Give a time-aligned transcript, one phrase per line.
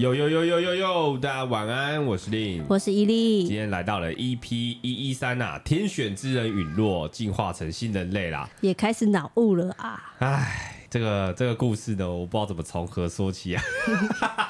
[0.00, 10.79] 呦呦呦呦呦呦，大家晚安，我是令，我是伊利，今天来到了 EP 一一三呐，天选之人陨落，进化成新人类啦，也开始脑雾了啊，唉。
[10.90, 13.62] 这个这个故事呢，我不知道怎么从何说起啊。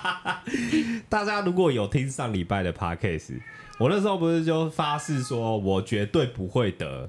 [1.09, 3.39] 大家如果有听上礼拜的 podcast，
[3.79, 7.09] 我那时候不是就发誓说我绝对不会得，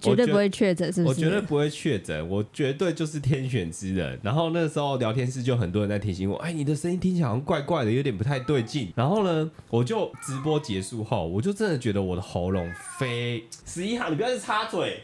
[0.00, 1.20] 绝对不会确诊，是不是？
[1.20, 4.18] 我绝对不会确诊，我绝对就是天选之人。
[4.22, 8.90] 然后那时候聊天室就很多人在提醒我，哎，你的声音听起来好像怪怪的，有点不太对劲。
[8.96, 15.02] 然后呢，我就直播结束后，我就真的觉得我的喉咙非十一号，你不要去插嘴。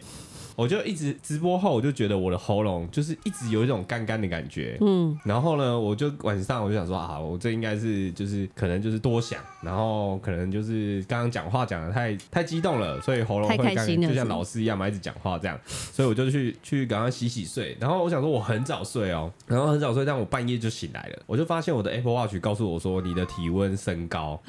[0.56, 4.78] 我就一直直播后，我就觉得我的喉咙就是一直有一种干干的感觉。
[4.80, 15.58] 嗯，然后呢，我就晚上我就想说啊，我这应该是就是可能就是多想，然后可能就是刚刚讲话讲的太太激动了，所以喉咙会干干，就像老师一样嘛，一直讲话这样。
[15.66, 17.76] 所以我就去去赶快洗洗睡。
[17.78, 24.40] 然后我想说我很早睡哦，然后很早睡，但我半夜就醒来了，我就发现我的 Apple Watch 告诉我说你的体温升高。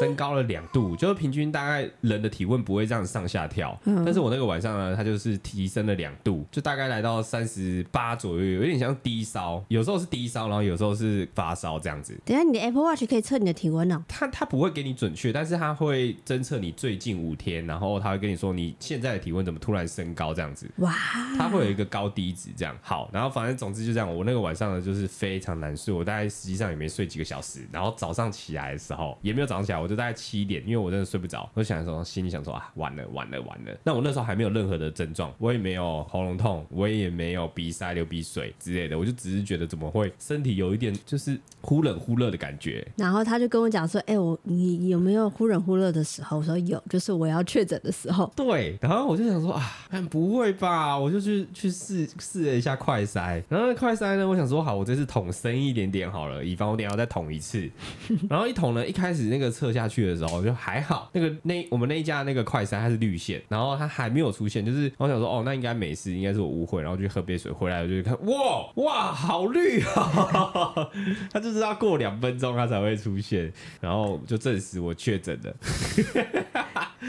[0.00, 12.18] 升高了两度，就是平均大概人的体温不会这样上下跳，嗯、但是我那个晚上呢，它就是提升了两度，就大概来到三十八左右，有点像低烧，有时候是低烧，然后有时候是发烧这样子。
[12.24, 14.02] 等下你的 Apple Watch 可以测你的体温哦？
[14.08, 20.70] 它它不会给你准确，但是它会侦测你最近五天，然后它会跟你说你现在的体温怎么突然升高这样子。
[20.78, 20.94] 哇！
[21.38, 22.76] 它会有一个高低值这样。
[22.82, 33.76] 好，然后反正总之就这样，我那个晚上呢就是非常难睡，我大概实际上也没睡几个小时，然后早上起来的时候也没有早上起来，我就大概七点，因为我真的睡不着，我就想说，心里想说啊，完了完了完了。
[33.84, 42.86] 那我那时候还没有任何的症状，我也没有喉咙痛，我也没有鼻塞、流鼻水之类的，我就只是觉得怎么会身体有一点就是忽冷忽热的感觉。
[42.96, 46.38] 然后他就跟我讲说，哎、欸，我你有没有忽冷忽热的时候？
[46.38, 48.30] 我说有，就是我要确诊的时候。
[48.36, 49.62] 对，然后我就想说啊，
[50.10, 50.98] 不会吧？
[50.98, 57.68] 我就去去试试了一下快筛，然后快筛呢，我想说好，我这次捅深一点点好了，以防我等下再捅一次。
[58.28, 70.88] 然后一捅呢，一开始那个测下去的时候就还好，那个那我们那一家那个快餐它是绿线，然后它还没有出现，就是我想说哦，那应该没事，应该是我误会，然后就喝杯水回来我就看，哇哇好绿啊！
[71.32, 75.54] 他就知道过两分钟他才会出现，然后就证实我确诊了。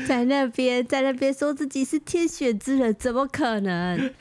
[0.07, 4.12] 在那边在那边说自己是天选之人，怎么可能？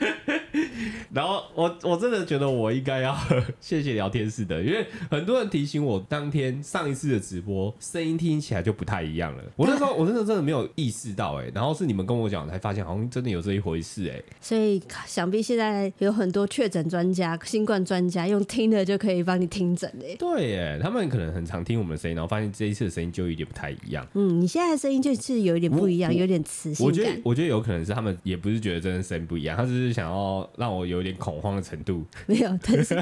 [1.13, 3.15] 然后我我真的觉得我应该要
[3.59, 9.43] 谢谢聊天室的，因为很多人提醒我，当天上一次的直播声音听起来就不太一样了。
[9.55, 14.25] 我那时候我真的真的没有意识到哎、欸，然后是你们跟我讲才发现，好像真的有这一回事哎、欸。
[14.41, 20.15] 所以想必现在有很多确诊专家、新冠专家用听的就可以帮你听诊哎。
[20.17, 24.05] 对耶，他们可能很常听我们的声音，然后发现这一次的声音就有点不太一样。
[24.13, 26.85] 嗯，你现在的声音就是有一点不一样，有点磁性。
[26.85, 32.03] 我觉得我觉得有可能是他们也不是觉得真的声音不一样，他只是想要让我有点恐慌的程度。
[32.25, 33.01] 没有，但是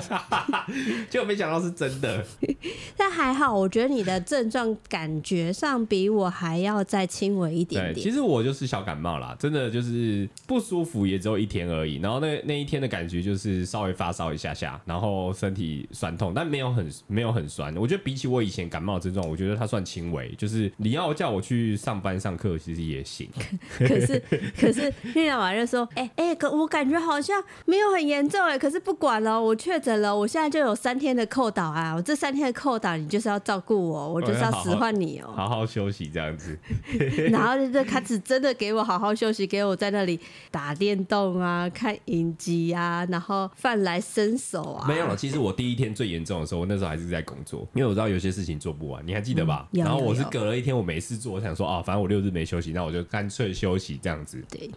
[1.10, 2.26] 就没想到是真的。
[2.98, 7.94] 但还好，我觉得你的症状感觉上比我还要再轻微一点点。
[7.94, 11.98] 对，其实我就是小感冒啦，真的就是不舒服，也只有一天而已。
[11.98, 17.76] 然后那那一天的感觉就是稍微发烧一下下，然后身体酸痛，但没有很没有很酸。
[17.78, 20.30] 我觉得比起我以前感冒的症状，我觉得它算轻微。
[20.38, 23.30] 就是你要叫我去上班上课，其实也行。
[23.78, 24.22] 可是
[24.58, 31.94] 可是丽娜马就说：“哎、欸、哎、欸，可我感觉好像 没有很严重哎。”可是不管了，我确诊了，我现在就有三天的扣档啊！
[31.96, 36.58] 我这三天的扣档，你就是要照顾我，我就是要使唤你哦、喔，好好休息这样子。
[37.32, 40.20] 然后这开始真的给我好好休息，给我在那里
[40.50, 44.88] 打电动啊，看影集啊，然后饭来伸手啊。
[44.88, 49.68] 没有了，其实我第一天最严重的时候，我那时候还是在工作，因为我知道有些事情做不完，你还记得吧？
[49.72, 54.44] 嗯、然后我是隔了一天，我没事做，我想说啊，反正我六日没休息，那我就干脆休息这样子。
[54.50, 54.70] 对，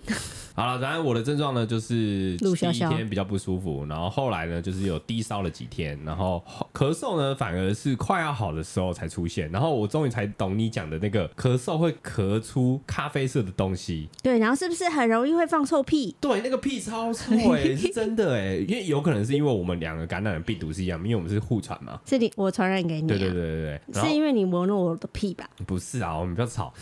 [0.54, 2.36] 好了，然后我的症状呢，就是
[2.72, 6.42] 第一天比较不舒服，然后后来呢，就是有低烧了几天，然后
[6.72, 14.08] 咳嗽呢，反而是快要好的时候才出现，然后我终于才懂你讲的那个咳嗽会咳出咖啡色的东西。
[14.22, 16.14] 对，然后是不是很容易会放臭屁？
[16.20, 22.00] 对，那个屁超臭哎、欸，是真的哎、欸，因为有可能是因为我们两个感染的病毒是一样，因为我们是互传嘛。
[22.06, 23.08] 是你我传染给你、啊？
[23.08, 25.48] 对对对对对，是因为你闻了我的屁吧？
[25.66, 26.72] 不是啊，我们不要吵。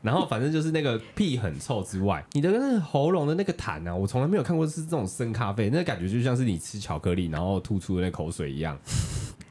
[0.00, 8.78] 然后反正就是那个屁很臭之外，你的那个喉咙的那个痰啊，我从来没有看过是这种深咖啡，那感觉就像是你吃巧克力然后吐出的那口水一样。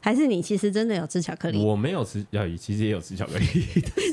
[0.07, 1.61] 还是你其实真的有吃巧克力？
[1.61, 3.45] 我没有吃，要其实也有吃巧克力。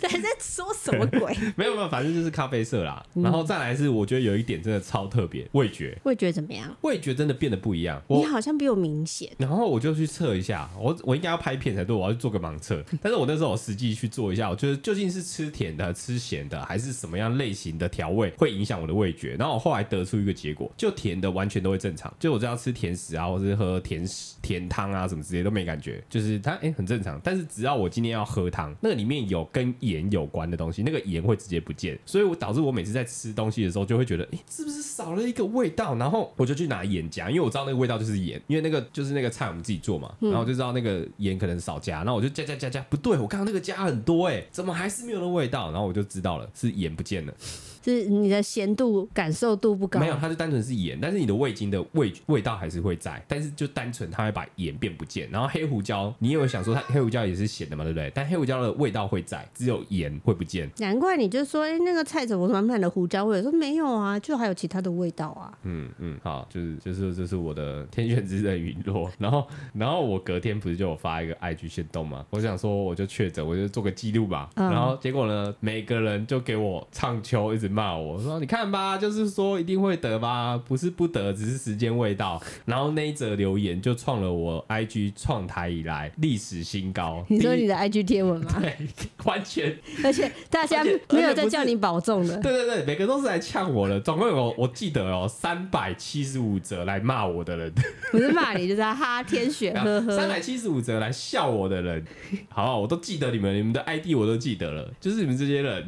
[0.08, 1.32] 还 在说什么鬼？
[1.54, 3.00] 没有没有，反正就是咖啡色啦。
[3.14, 5.96] 然后再来是，我觉得有一点真的超特别，味觉。
[6.02, 6.76] 味觉怎么样？
[6.80, 8.02] 味觉真的变得不一样。
[8.08, 9.30] 你好像比我明显。
[9.38, 12.84] 然后我就去测一下，我我应该要拍片才对，我要去做个盲测。
[13.00, 19.36] 但是我那时候我实际去做一下，我觉得究竟是吃甜的、吃咸的，还是什么样类型的调味会影响我的味觉？
[19.38, 22.12] 然后我后来得出一个结果，就甜的完全都会正常。
[22.18, 25.83] 就我只要吃甜食啊，或者是喝甜食、甜汤啊什么之类都没感觉。
[25.84, 27.20] 觉，就是它哎、很正常。
[27.22, 35.94] 但是只要我今天要喝汤，那个里面有跟盐有关的东西，那个盐会直接不见，所以我导致我每次在吃东西的时候就会觉得，哎、是不是少了一个味道？
[35.96, 45.70] 然后我就去拿盐加，因为我知道那个味道就是盐，因为那个就是那个菜我们自己做嘛，然后就知道那个盐可能少加，然后我就加加加加，不对，我刚刚那个加很多哎、怎么还是没有那味道？
[45.70, 47.34] 然后我就知道了，是盐不见了。
[47.84, 55.28] 是你的咸度感受度不高，没有，它是单纯是盐，但是你的味精的味味道还是会在，但是就单纯它会把盐变不见。
[55.30, 58.10] 然后黑胡椒，你有想说它黑胡椒也是咸的嘛，对不对？
[58.14, 60.70] 但黑胡椒的味道会在，只有盐会不见。
[60.78, 63.36] 难怪你就说，哎、欸，那个菜怎么满满的胡椒味？
[63.36, 65.52] 我说没有啊，就还有其他的味道啊。
[65.64, 69.10] 嗯嗯，好，就是就是就是我的 天选之人陨落。
[69.18, 72.24] 然后然后我隔天不是就有发一个 IG 限动嘛？
[72.30, 74.48] 我想说我就确诊，我就做个记录吧。
[74.54, 78.46] 嗯、然后结果呢，每个人就给我唱秋，一直骂我说你。
[78.46, 82.40] 看吧，就是说一定会得吧，不是不得，只是时间未到。
[82.64, 87.24] 然后那一则留言就创了我 IG 创台以来历史新高。
[87.28, 88.54] 你说你的 IG 贴文吗？
[88.62, 88.76] 对，
[89.24, 89.76] 完全。
[90.04, 92.36] 而且大家没有在叫你保重的。
[92.38, 94.00] 对对对，每个都是来呛我的。
[94.00, 97.72] 总共有我记得哦，三百七十五则来骂我的人，
[98.12, 100.14] 不是骂你，就是哈天选呵呵。
[100.16, 102.04] 三百七十五则来笑我的人，
[102.48, 105.84] 好，好，我都记得你们，你们的 ID 我都记得了，就是你们这些人。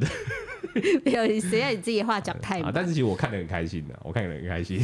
[1.04, 2.72] 没有，谁让你自己话讲太满？
[2.74, 4.80] 但是其实我看得很开心的，我看得很开心。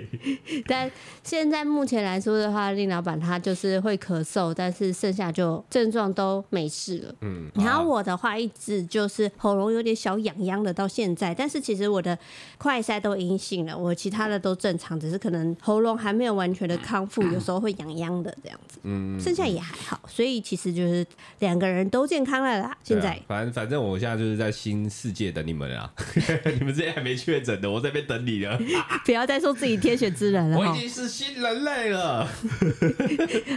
[0.66, 0.90] 但
[1.22, 7.14] 现在目前来说的话，令老板他就是会咳嗽，但是剩下就症状都没事了。
[7.20, 12.18] 嗯，然后我的话一直就是喉咙有点小痒痒的，到现在，但是其实我的
[12.56, 18.80] 快筛都阴性了，我其他的都正常，只是可能喉咙还没有完全的康复，有时候会痒痒的这样子。
[18.82, 21.06] 嗯，剩下也还好，所以其实就是
[21.40, 22.76] 两个人都健康了啦。
[22.82, 25.26] 现在，反正反正我现在就是在新世界。
[25.36, 25.92] 等你们啊！
[26.58, 28.58] 你们这些还没确诊的，我在这边等你了。
[29.04, 30.56] 不要再说自己天选之人了。
[30.58, 32.26] 我已经是新人类了。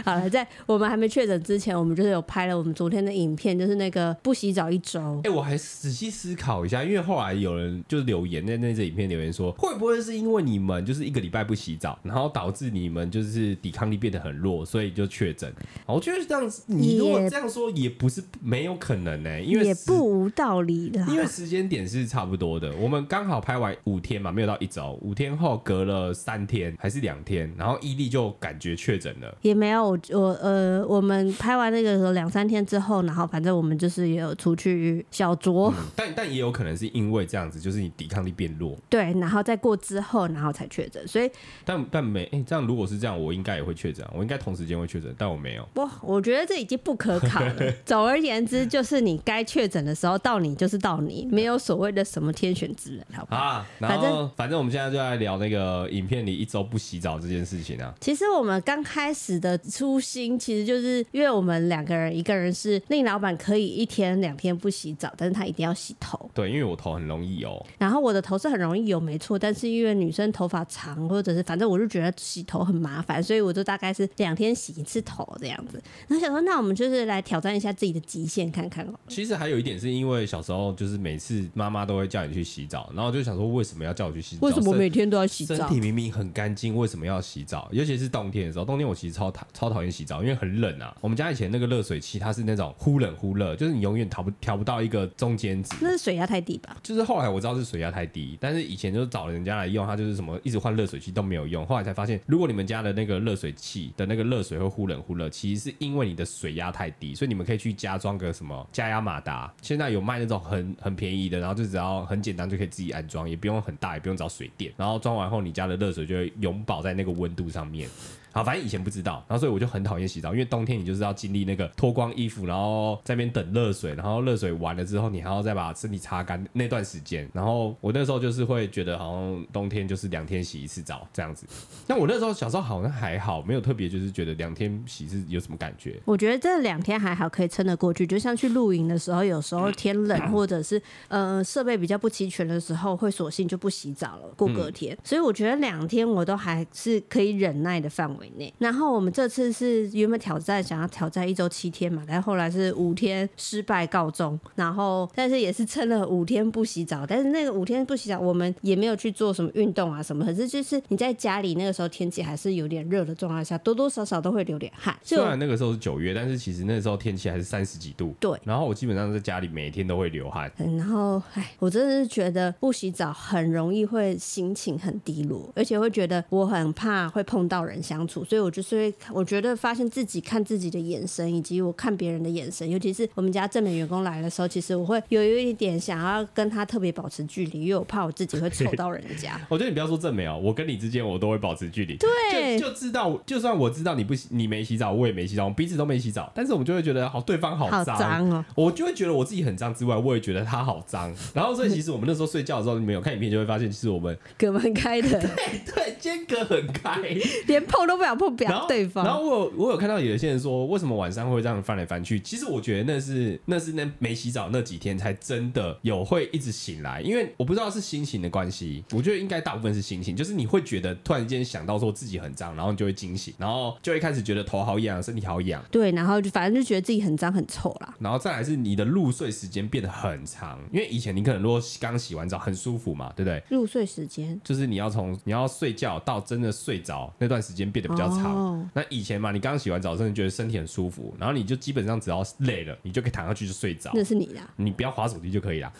[0.04, 5.00] 好了，在我们还没确诊之前，我们就是有拍了我们昨天的影片，就是那个不洗澡一周。
[5.18, 15.50] 哎、欸，我还仔细思考一下，因为后来有人就是留言在那支影片留言说，会不会是因为你们就是一个礼拜不洗澡，然后导致你们就是抵抗力变得很弱，所以就确诊？
[15.86, 21.70] 我觉得这样子，你如果这样说，也不是没有可能呢、欸，因为也不无道理的，因为时间。
[21.70, 41.30] 点是差不多的，我们刚好拍完五天嘛，没有到一周，五天后隔了三天还是两天，然后伊利就感觉确诊了，也没有，我我呃，我们拍完那个时候两三天之后，然后反正我们就是也有出去小酌、嗯，但但也有可能是因为这样子，就是你抵抗力变弱，对，然后再过之后，然后才确诊，所以
[41.64, 47.72] 但但没，哎、欸，这样如果是这样，我应该也会确诊，我应该同时间会确诊，但我没有，哇，我觉得这已经不可考了。
[47.86, 53.40] 总而言之，就是你该确诊的时候到你就是到你，没有所谓的什么天选之人，好不好？
[53.40, 57.94] 啊，然后反正反正我们现在就在聊那个影片里一周不洗澡这件事情啊。
[58.00, 66.30] 其实我们刚开始的初心，其实就是因为我们两个人，一个人是令老板可以一天两天不洗澡，但是他一定要洗头。
[66.34, 69.38] 对，因为我头很容易油，然后我的头是很容易油，没错。
[69.38, 75.82] 但是因为女生头发长，或者是反正我就觉得洗头很麻烦，所以我就大概是两天洗一次头这样子。
[76.08, 78.86] 然后想说，那我们就是来挑战一下自己的极限，看看。
[79.08, 84.46] 其实还有一点是因为小时候就是每次妈妈都会叫你去洗澡，然后就想说为什么要叫我去洗澡？
[84.46, 85.54] 为什么每天都要洗澡？
[85.54, 87.68] 身体明明很干净，为什么要洗澡？
[87.72, 90.94] 尤其是冬天的时候，冬天我其实超讨超讨厌洗澡，因为很冷啊。
[91.00, 95.74] 我们家以前那个热水器，它是那种忽冷忽热，就是你永远调不调不到一个中间值。
[95.80, 96.76] 那是水压太低吧？
[96.82, 101.64] 就是后来我知道是水压太低，但是以前就是找人家来用，它就是什么一直换热水器都没有用。
[101.66, 109.52] 后来才发现，如果你们家的那个热水器的那个热水会忽冷忽热，其实是因为你的水压太低，所以你们可以去加装个什么加压马达。
[109.62, 117.88] 现在有卖那种很很便宜的，然后就只要很很简单就可以自己安装，也不用很大，也不用找水电，然后装完后你家的热水就会永保在那个温度上面。
[118.32, 127.28] 好，反正以前不知道，然后所以我就很讨厌洗澡，因为冬天你就是要经历那个脱光衣服，然后在那边等热水，然后热水完了之后，你还要再把身体擦干那段时间。
[127.32, 131.46] 然后我那时候就是会觉得，好像冬天就是两天洗一次澡这样子。
[131.86, 136.00] 但我那时候小时候好像还好，没有特别就是觉得两天洗是有什么感觉。
[136.04, 138.06] 我觉得这两天还好，可以撑得过去。
[138.06, 144.96] 就像去露营的时候，有时候天冷或者是呃设备比较不齐全的时候，会索性就不洗澡了，过隔天。
[145.02, 148.52] 所以我觉得两天我都还是可以忍耐的范围内。
[148.58, 154.38] 然后我们这次是原本挑战想要挑战一周七天嘛，但后来是五天失败告终。
[154.54, 160.24] 然后但是也是撑了五天不洗澡，但是那个五天不洗澡，我们也没有去做什么运动啊什么。
[160.24, 164.96] 可是就是你在家里那个时候天气还是有点热的状态下，多多少少都会流点汗。
[165.02, 168.14] 虽然那个时候是九月，但是其实那时候天气还是三十几度。
[168.20, 168.38] 对。
[168.44, 170.50] 然后我基本上在家里每天都会流汗。
[170.58, 189.40] 然后，哎，我真的是觉得不洗澡很容易会心情很低落，而且会觉得我很怕会碰到人相处，所以我就是会，我觉得发现自己看自己的眼神，以及我看别人的眼神，尤其是我们家正美员工来的时候，其实我会有一点想要跟他特别保持距离，因为我怕我自己会丑到人家。
[189.48, 205.30] 我觉得你不要说正美哦，我跟你之间我都会保持距离，对，就就知道，就算我知道你不洗，你没洗澡，我也没洗澡，我们彼此都没洗澡，但是我们就会觉得好，对方好脏哦，我就会觉得我自己很脏之外，我也觉得他好脏，然后所以其实我们那时候睡觉的时候，你们有看影片就会发现，其实我们隔蛮开的， 对
[205.74, 207.00] 对，间隔很开，
[207.46, 209.04] 连碰都不想碰，不要对方。
[209.04, 212.18] 然后我有我有看到有些人说，为什么晚上会这样翻来翻去？
[212.20, 227.94] 其实我觉得那是那是那没洗澡那几天才真的有会一直醒来，因为我不知道是心情的关系，我觉得应该大部分是心情，就是你会觉得突然间想到说自己很脏，然后你就会惊醒，然后就会开始觉得头好痒，身体好痒，对，然后就反正就觉得自己很脏很臭啦。
[227.98, 233.42] 然后再来是你的入睡时间变得很长，因为以前你可能如果刚洗完澡很舒服嘛，对不对？
[233.50, 238.34] 入睡时间就是你要从你要睡觉到真的睡着那段时间变得比较长。
[238.34, 243.90] 哦、那以前嘛，你刚洗完澡真的觉得身体很舒服，然后你就基本上只要累了，你就可以躺下去就睡着。
[243.94, 245.72] 那是你的，你不要划手机就可以了。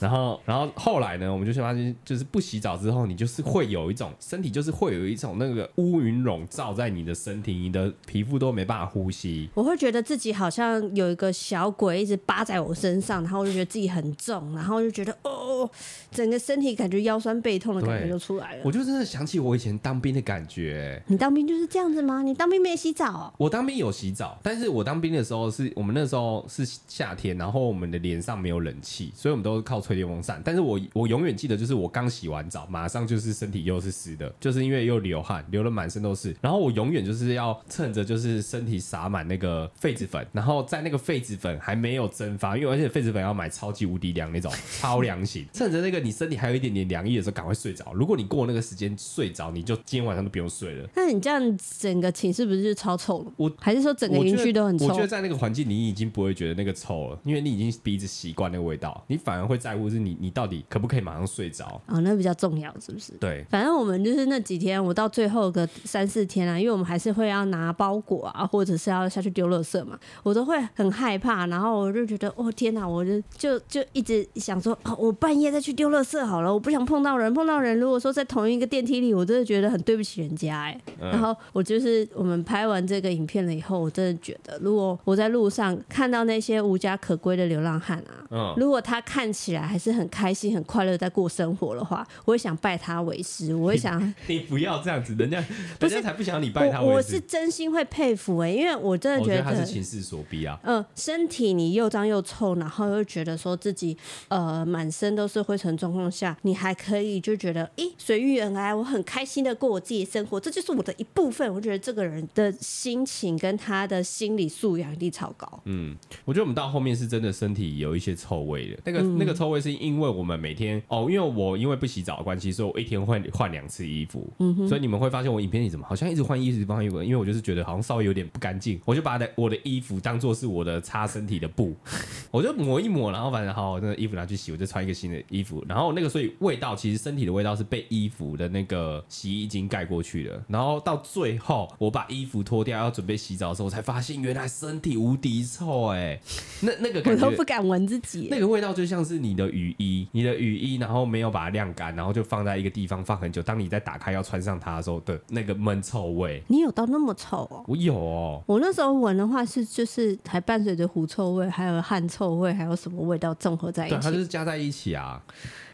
[0.00, 9.48] 然后，然后后来呢，我们就发现，就是不洗澡之后，你就是会有一种身体，就是会有一种那个乌云笼罩在你的身体，你的皮肤都没办法呼吸。
[9.54, 15.68] 我会觉得自己好像有一个小鬼一直扒在我身上，然后我就觉得自己很重，然后就觉得哦，
[16.10, 18.62] 整个身体感觉腰酸背痛的感觉就出来了。
[18.64, 21.02] 我就真的想起我以前当兵的感觉。
[21.06, 22.22] 你当兵就是这样子吗？
[22.22, 23.32] 你当兵没洗澡哦？
[23.36, 30.70] 我当兵有洗澡，但是我当兵的时候是我们那时候是夏天，然后我们的脸上没有冷气，所以我们都是靠吹电风扇，但是我。
[30.70, 36.32] 我我永远记得，就是我刚洗完澡，马上就是身体又是湿的，就是因为又流汗，流了满身都是。
[36.40, 47.92] 然后我永远就是要趁着就是身体洒满那个痱子粉，然后在那个痱子粉还没有蒸发，因为而且痱子粉要买超级无敌凉那种超凉型，趁着那个你身体还有一点点凉意的时候，赶快睡着。
[47.92, 50.88] 如果你过那个时间睡着，你就今天晚上都不用睡了。
[50.94, 53.32] 那你这样整个寝室不是就超臭了？
[53.36, 54.86] 我还是说整个营区都很臭？
[54.86, 60.64] 我觉得在那个环境，你已经不会觉得那个臭了，因为你已经鼻子习惯那个味道，你反而会在乎是你你到底。
[60.68, 61.80] 可不可以马上睡着？
[61.86, 63.12] 哦，那比较重要，是不是？
[63.14, 80.80] 对，反正我们就是那几天，我到最后个三四天啊，因为我们还是会要拿包裹啊，或者是要下去丢垃圾嘛，我都会很害怕，然后我就觉得，哦天哪，我就就就一直想说，哦，我半夜再去丢垃圾好了，我不想碰到人，碰到人，如果说在同一个电梯里，我真的觉得很对不起人家哎。
[81.00, 90.52] 嗯、然后我就是我们拍完这个影片了以后，我真的觉得，如果我在路上看到那些无家可归的流浪汉啊，嗯，如果他看起来还是很开心。
[90.52, 93.54] 很快乐在过生活的话，我会想拜他为师。
[93.54, 95.38] 我会想你， 你不要这样子，人家
[95.78, 96.92] 人家才不想你拜他为师。
[96.92, 100.58] 我是真心会佩服哎、欸，因为我真的觉得，他是情势所逼啊。
[100.64, 103.96] 嗯、呃，身体你又脏又臭，然后又觉得说自己
[104.28, 111.52] 呃满身都是灰尘状况下，你还可以就觉得咦随遇而安，我很开心的过我自己的生活，这就是我的一部分。
[111.54, 115.60] 我觉得这个人的心情跟他的心理素养一定超高。
[115.66, 124.28] 嗯，我觉得我们到后面是真的身体有一些臭味的，那个、嗯、那个臭味是因为我们每天哦，因为我因为不洗澡的关系，所以我一天换换两次衣服。
[124.38, 131.74] 嗯哼，所以你们会发现我影片里怎么好像一直换衣服，换衣服，因为我就是觉得好像稍微有点不干净，我就把的我的衣服当做是我的擦身体的布，
[132.30, 135.64] 我就抹一抹，然后反正好，那个衣服拿去洗，我就穿一个新的衣服。
[135.68, 140.42] 然后那个所以味道其实身体的味道是被衣服的那个洗衣精盖过去的。
[140.48, 146.20] 然后到最后我把衣服脱掉要准备洗澡的时候，我才发现原来身体无敌臭哎、欸，
[146.60, 153.42] 那那个感觉我都不敢闻自己，那个味道就像是你的雨衣，你的雨衣，然后没有把它晾干，然后就放在一个地方放很久。
[153.42, 157.64] 当你再打开要穿上它的时候的那个闷臭味，你有到那么臭哦？
[157.66, 158.42] 我有哦。
[158.46, 163.96] 我那时候闻的话是就是还伴随着狐臭味，还有汗臭味，还有什么味道综合在一起？
[163.96, 165.22] 对，它就是加在一起啊。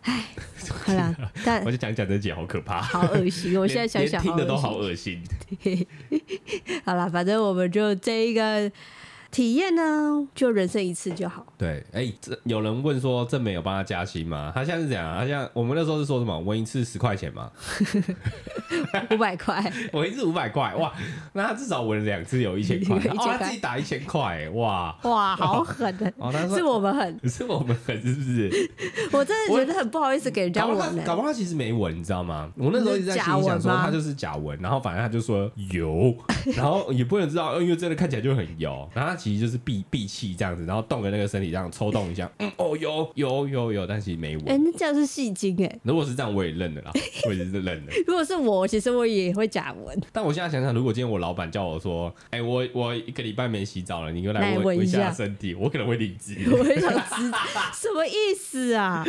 [0.02, 0.24] 哎，
[0.84, 3.58] 好啦，但 我就讲讲这姐好可怕，好恶心。
[3.58, 5.20] 我现在想想，听的都好恶心。
[6.84, 8.70] 好啦，反正我们就这一个。
[9.36, 11.44] 体验呢，就人生一次就好。
[11.58, 14.50] 对，哎、欸，这有人问说正美有帮他加薪吗？
[14.54, 15.14] 他现在是怎样？
[15.14, 16.40] 他现在我们那时候是说什么？
[16.40, 17.50] 纹一次十块钱吗？
[19.12, 20.90] 五百块， 纹一次五百块，哇！
[21.34, 26.10] 那他至少纹两次有 一千块，哦，他自己打一千块，哇哇，好狠的！
[26.56, 28.70] 是我们狠，是我们狠，是不是？
[29.12, 32.50] 我真的觉得很不好意思给人家纹、欸，搞不好他其实没纹，你知道吗？
[32.56, 36.16] 我那时候一直在心想说他就是假纹，然后反正他就说油，
[36.56, 39.25] 然后也不能知道，因为真的看起来就很油，然后他。
[39.26, 44.48] 其实就是闭闭气这样子，然后动个那个身体这样抽动一下，嗯，哦，有有有有，但其实没闻。
[44.48, 45.78] 哎、欸，那这样是戏精哎。
[45.82, 46.92] 如果是这样，我也认了啦，
[47.26, 47.92] 我也是认了。
[48.06, 50.00] 如果是我，其实我也会假闻。
[50.12, 56.36] 但我现在想想，如果今天我老板叫我说，哎、欸，我我一个礼拜没洗澡了，你又来闻一下身体，我可能会离职。
[56.52, 57.38] 我很想知道
[57.74, 59.04] 什么意思啊？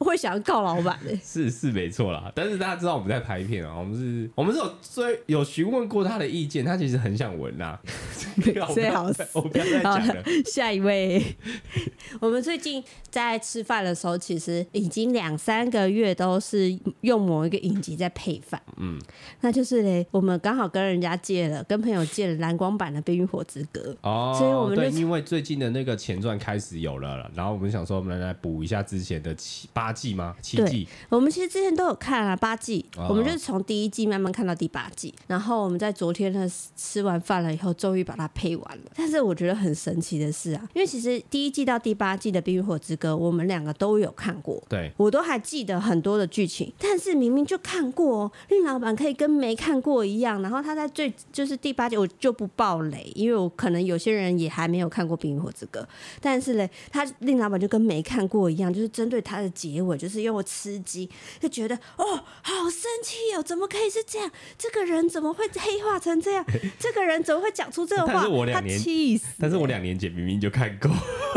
[0.00, 2.30] 会想要告老板的， 是是没错啦。
[2.34, 7.78] 但是大家知道我们在拍片啊，我们是，我们是有追有询问过他的意见，他其实很想闻呐。
[8.74, 10.24] 最好我不要再讲了。
[10.44, 11.22] 下一位，
[12.20, 18.60] 我们最近在吃饭的时候，其实已经两三个月都是用某一个影集在配饭。
[18.76, 18.98] 嗯，
[19.40, 29.12] 那就是嘞，我们刚好跟人家借了，跟朋友借了蓝光版的《冰与火之歌》哦，所以我们就对，因为最近的那个前传开始有了，然后我们想说，我们来补一下之前。
[29.22, 30.34] 的七八季吗？
[30.42, 30.88] 七季？
[31.08, 32.84] 我们其实之前都有看啊，八季。
[32.96, 36.44] 哦、我们就是从第一季慢慢看到第八季，然后我们在昨天呢
[36.74, 38.84] 吃完饭了以后，终于把它配完了。
[38.96, 46.72] 但是我觉得很神奇的是啊，因为其实第一季到第八季的《冰与火之歌》，我们两个都有看过，对，我都还记得很多的剧情。
[46.78, 50.40] 但是明明就看过哦，令老板可以跟没看过一样。
[50.42, 55.80] 然后他在最就是第八季，我就不爆雷，因为我可能有些人也还没有看过《冰与火之歌》，
[56.20, 58.92] 但是嘞，他令老板就跟没看过一样，就是。
[58.92, 61.08] 针对他的结尾，就是因为我吃鸡，
[61.40, 62.04] 就觉得哦，
[62.42, 64.30] 好生气哦，怎么可以是这样？
[64.58, 66.44] 这个人怎么会黑化成这样？
[66.78, 68.12] 这个人怎么会讲出这个话？
[68.12, 69.26] 但是我两年，他气死！
[69.38, 70.90] 但是我两年前明明就看过，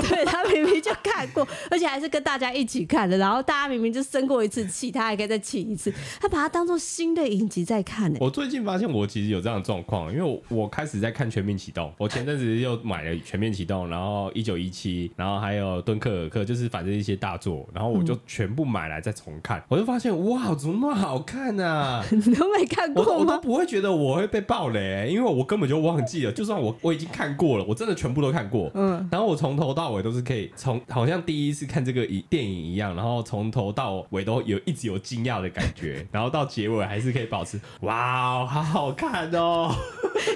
[0.08, 3.18] 对，他明明就看过， 而且还是跟大家一起看的。
[3.18, 8.18] 然后大家明明就生过一次气，他还可以再气一次，他把它当做新的影集在看呢。
[8.22, 17.68] 我最近发现我其实有这样的状况，因为我我开始在看《全面启动》，我前阵子又买了《全面启动》，然后一九一七，然后还有《敦刻尔克》，就是反正一些大作。
[17.74, 22.04] 然后我就全部买来再重看，嗯、我就发现哇，怎么那么好看啊？
[22.12, 26.25] 你都没看过我，我都不会觉得我会被爆雷，因为我根本就忘记了。
[26.32, 28.72] 就算我我已经看过了，我真的全部都看过。
[28.74, 39.74] 嗯，然后我从头到尾都是可以从好像第一次看这个电影一样，然后从头到尾都有一直有惊讶的感觉， 然后到结尾还是可以保持哇，好好看哦！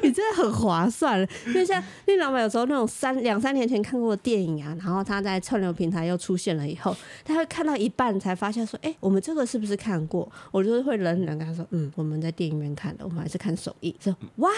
[0.03, 6.95] 你真的很划算，因为像令老板有时候那种三两三年前看过的电影啊，然后他在串流平台又出现了以后。
[7.23, 14.49] 他会看到一半才发现说：“哎、欸，我们这个是不是看过？”我就是会冷冷跟他说：“嗯，我们在电影院看的，我们还是看首映。”说：“哇。”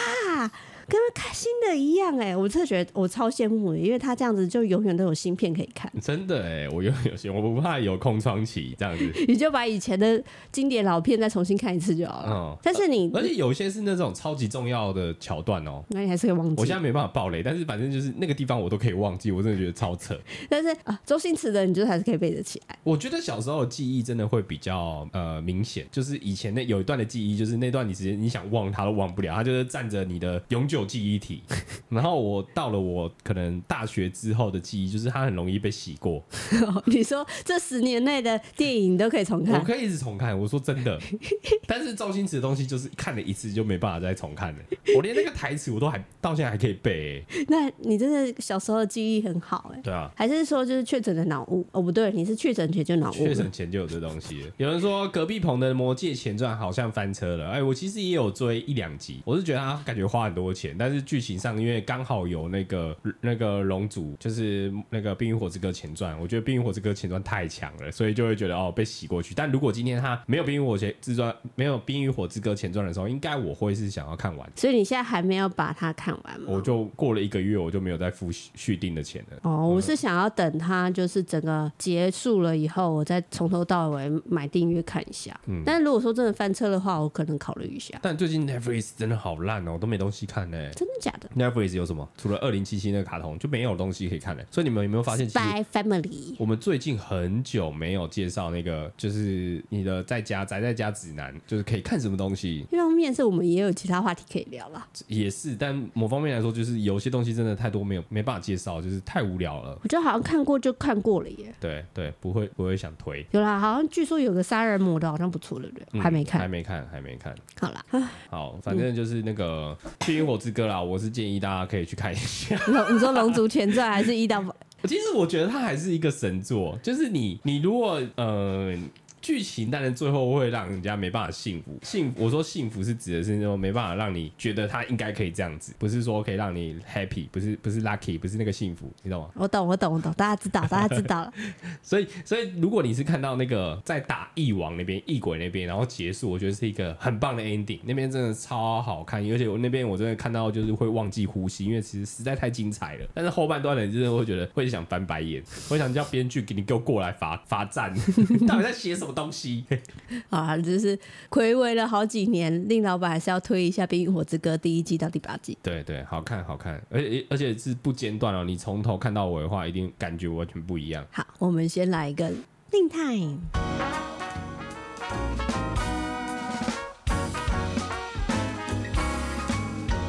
[0.87, 5.91] 跟开心的一样哎，我真的觉得我超羡慕的，因为他这样子就永远都有新片可以看。
[6.01, 9.11] 真的哎，我永远有新，我不怕有空窗期这样子。
[9.27, 12.29] 你就把以前的经典老片再重新看一次就好了。
[12.29, 16.55] 嗯，但是你而且有些是那种超级重要的桥段哦，那你还是可以忘记。
[16.57, 20.19] 我现在没办法爆雷，但是反正就是那个地方我都可以忘记，我真的觉得超扯。
[20.49, 22.77] 但是啊，周星驰的你就还是可以背得起来。
[22.83, 31.43] 我觉得小时候的记忆真的会比较呃明显，就是以前那有一段的记忆，就是那段你直接你想忘它都忘不了，它就是占着你的永久记忆体。
[31.89, 36.23] 然后我到了我可能大学之后的记忆，就是它很容易被洗过。
[36.85, 39.59] 你说这十年内的电影都可以重看？
[39.59, 40.37] 我可以一直重看。
[40.37, 40.99] 我说真的，
[41.67, 44.59] 但是周星驰的东西就是看了一次就没办法再重看了。
[44.95, 47.23] 我连那个台词我都还到现在还可以背。
[47.49, 49.81] 那你真的小时候的记忆很好哎。
[49.83, 50.09] 对啊。
[50.15, 51.65] 还是说就是确诊的脑雾？
[51.71, 53.15] 哦不对，你是确诊前就脑雾。
[53.15, 54.45] 确诊前就有这东西。
[54.57, 57.49] 有人说隔壁棚的《魔戒前传》好像翻车了。
[57.49, 61.51] 哎，我其实也有追一两集，我是觉得他感觉花很多钱，但是剧情上。
[61.61, 69.35] 因为刚好有那个那个龙族，就是那个《冰与火之歌前传》，我觉得《冰与火之歌前传》太强了，所以就会觉得哦被洗过去。
[69.35, 74.49] 但如果今天他没有《冰与火之传》，没有《冰与火之歌前传》的时候，应该我会是想要看完。
[74.55, 76.47] 所以你现在还没有把它看完吗？
[76.47, 79.37] 我就过了一个月，我就没有再付续订的钱了。
[79.43, 85.39] 哦，我是想要等它就是整个结束了以后，我再从头到尾买订阅看一下。
[85.47, 87.99] 嗯，但是如果说真的翻车的话，我可能考虑一下。
[88.01, 90.69] 但最近 Netflix 真的好烂哦，我都没东西看呢。
[90.73, 92.07] 真的假的？Netflix 有什么？
[92.17, 94.43] 除了二零七七那个卡通，就没有东西可以看了。
[94.51, 96.35] 所以你们有没有发现？Spy Family。
[96.37, 102.65] 我们最近很久没有介绍那个，就是你的在家宅在家指南，就是可以看什么东西。
[102.71, 105.55] 一方面是我们也有其他话题可以聊了，也是。
[105.55, 109.79] 但某方面来说，就是有些东西真的太多，没有没办法介绍，就是太无聊了。
[109.81, 111.53] 我觉得好像看过就看过了耶。
[111.59, 113.25] 对对，不会不会想推。
[113.31, 115.85] 有啦，好像据说有个杀人魔的，好像不错，对不对？
[115.93, 117.33] 嗯、还没看，还没看，还没看。
[117.59, 117.83] 好啦，
[118.29, 122.57] 好，反正就是那个《冰与火之歌》啦，我是建议大家可以去看一下。
[122.65, 124.43] 龙你说《龙族前传》还是一到？
[124.85, 128.75] 其实我觉得它还是一个神作，就是你你如果呃。
[129.21, 131.77] 剧情但是最后会让人家没办法幸福。
[131.83, 139.29] 幸福，我说幸福是指的是那种没办法让你觉得他应该可以这样子，不是说可以让你 happy，不是不是 lucky，不是那个幸福，你懂吗？
[139.35, 141.33] 我懂，我懂，我懂，大家知道，大家知道了。
[141.81, 153.07] 所以，所以如果你是看到那个在打异王那边、异鬼那边，然后结束，我觉得是一个很棒的 ending，那边真的超好看，而且我那边我真的看到就是会忘记呼吸，因为其实实在太精彩了。
[153.13, 157.93] 但是后半段的人真的会觉得会想翻白眼，会想叫编剧给你给我过来罚罚站，
[158.47, 159.65] 到底在写什么东西？
[160.29, 160.97] 啊，就是
[161.29, 165.57] 暌违了好几年，令老板还是要推一下《冰与火之歌》第一季到第八季。
[165.61, 171.05] 对对，好看好看，而且而且是不间断哦，你从头看到尾的话，一定感觉完全不一样。
[171.11, 172.31] 好，我们先来一个
[172.71, 173.39] 令 time。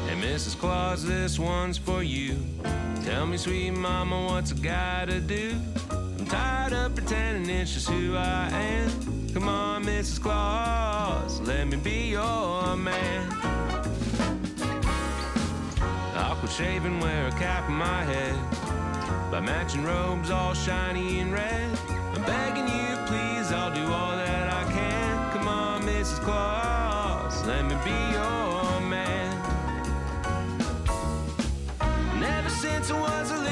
[0.07, 0.55] Hey, Mrs.
[0.59, 2.35] Claus, this one's for you.
[3.03, 5.55] Tell me, sweet mama, what's a guy to do?
[6.23, 8.89] I'm tired of pretending it's just who I am.
[9.33, 10.21] Come on, Mrs.
[10.21, 13.29] Claus, let me be your man.
[16.39, 18.35] Quit shaving, wear a cap on my head.
[19.31, 21.77] By matching robes all shiny and red.
[21.89, 25.33] I'm begging you, please, I'll do all that I can.
[25.33, 26.19] Come on, Mrs.
[26.19, 29.33] Claus, let me be your man.
[31.81, 33.42] And ever since I was a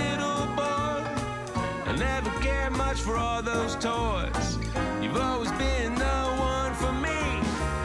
[3.12, 4.58] for all those toys.
[5.02, 7.20] You've always been the one for me,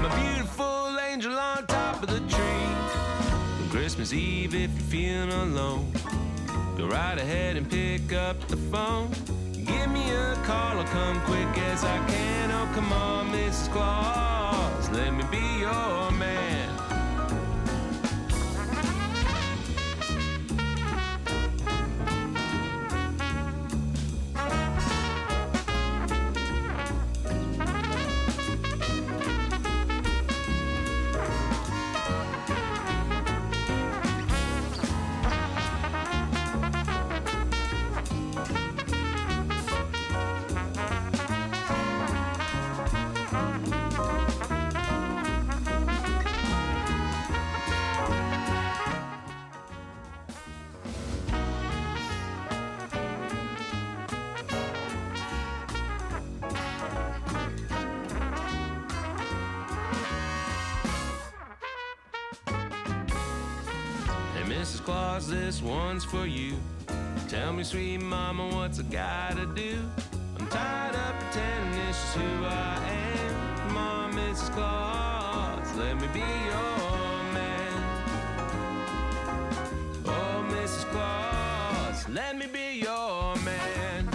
[0.00, 3.70] my beautiful angel on top of the tree.
[3.70, 5.90] Christmas Eve, if you're feeling alone,
[6.76, 9.10] go right ahead and pick up the phone.
[9.52, 12.52] Give me a call, I'll come quick as I can.
[12.52, 13.72] Oh, come on, Mrs.
[13.72, 16.75] Claus, let me be your man.
[68.76, 69.78] What's a guy to do?
[70.38, 73.68] I'm tired of pretending it's just who I am.
[73.68, 74.50] Come on, Mrs.
[74.52, 77.72] Claus, let me be your man.
[80.04, 80.84] Oh, Mrs.
[80.92, 84.08] Claus, let me be your man.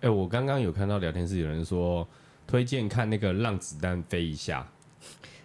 [0.00, 2.06] 哎、我刚刚有看到聊天室有人说
[2.46, 4.60] 推荐看那个《让子弹飞一下》，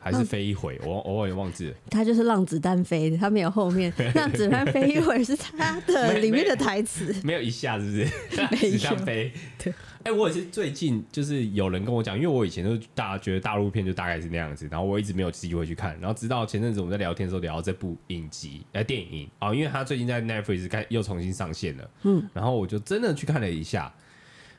[0.03, 1.75] 还是飞一回，我偶尔也忘记了。
[1.89, 8.05] 他就是让子弹飞，他没有后面 让子弹飞一会儿是他的 里面的台词，没有一下，是不是？
[8.51, 9.31] 没有子弹飞。
[9.57, 9.73] 对。
[10.03, 23.93] 哎、我也是最近就是有人跟我讲，因为我以前就大家觉得大陆片就大概是那样子，然后我一直没有机会去看，然后直到前阵子我们在聊天的时候聊到这部影集，哎、电影哦，因为他最近在 Netflix 开又重新上线了，嗯，然后我就真的去看了一下。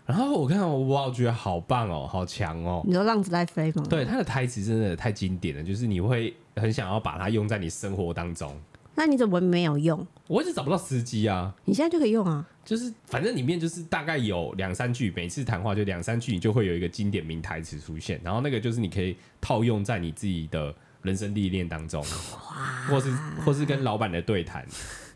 [0.06, 2.82] 然后我看到哇，我觉得好棒哦，好强哦！
[2.86, 3.82] 你说浪子在飞吗？
[3.88, 8.54] 对，他的台词真的太经典了，就是你会很想要把它用在你生活当中。
[8.94, 10.06] 那你怎么没有用？
[10.26, 11.54] 我一直找不到时机啊！
[11.64, 12.46] 你现在就可以用啊！
[12.66, 22.04] 就是反正里面就是大概有两三句，每次谈话就两三句，你就会有一个经典名台词出现，然后那个就是你可以套用在你自己的人生历练当中，
[22.90, 23.10] 或是
[23.44, 24.62] 或是跟老板的对谈。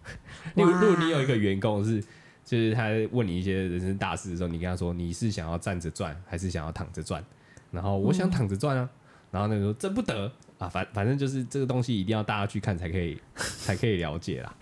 [0.57, 2.03] 例如，如果你有一个员工是。
[2.49, 7.23] 就是他问你一些人生大事的时候，你跟他说你是想要站着赚还是想要躺着赚？
[7.71, 8.89] 然后我想躺着赚啊，
[9.31, 14.55] 然后那个说这不得啊，反反正就是这个东西一定要大家去看才可以 才可以了解啦。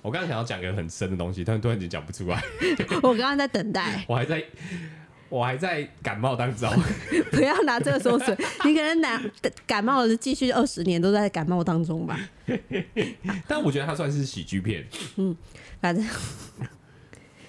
[0.00, 2.42] 我刚刚想要讲个很深的东西，但突然间讲不出来。
[3.02, 4.42] 我刚刚在等待，我还在
[5.30, 6.70] 我还在感冒当中。
[7.32, 9.18] 不要拿这个说嘴，你可能拿
[9.66, 12.20] 感冒了，继续二十年都在感冒当中吧。
[13.48, 14.84] 但我觉得它算是喜剧片。
[15.16, 15.34] 嗯，
[15.80, 16.04] 反正。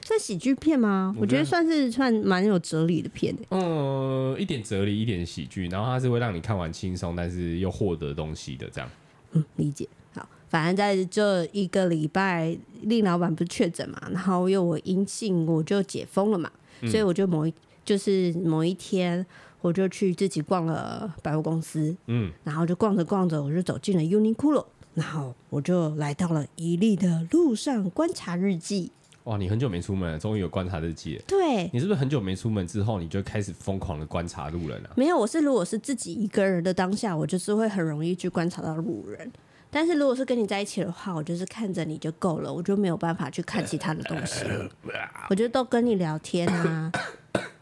[0.03, 1.15] 算喜剧片吗？
[1.17, 3.33] 我觉得算是算蛮有哲理的片。
[3.49, 8.89] 嗯，一点哲理，一点喜剧，然后它是会让你看完轻松，但是又获得东西的这样。
[9.31, 9.87] 嗯，理解。
[10.13, 17.53] 好，反正在这一个礼拜，令老板不是确诊嘛，然后又我阴性，我就解封了嘛，嗯、所以我就某一
[17.91, 19.25] 就是某一天，
[19.59, 28.93] 我就去自己逛了百货公司，嗯，然后就逛着逛着，我就走进了 Uniqlo，然后我就来到了伊利的路上观察日记。
[29.25, 31.23] 哇，你很久没出门了，终于有观察日记了。
[31.27, 34.93] 对，你是不是很久没出门之后，你就开始疯狂的观察路人了、啊？
[34.95, 39.29] 没有，我是如果是自己一个人的当下，我就是会很容易去观察到路人。
[39.69, 44.69] 但是如果是跟你在一起的话，我就是看着你就够了，我就没有办法去看其他的东西了。
[45.29, 46.91] 我觉得都跟你聊天啊，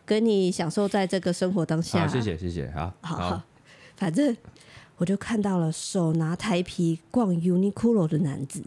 [0.09, 1.99] 跟你享受在这个生活当下。
[1.99, 3.43] 好，谢谢谢谢，好，好，好，
[3.95, 4.35] 反正
[4.97, 8.63] 我就看到了手拿台皮逛 Uniqlo 的男子。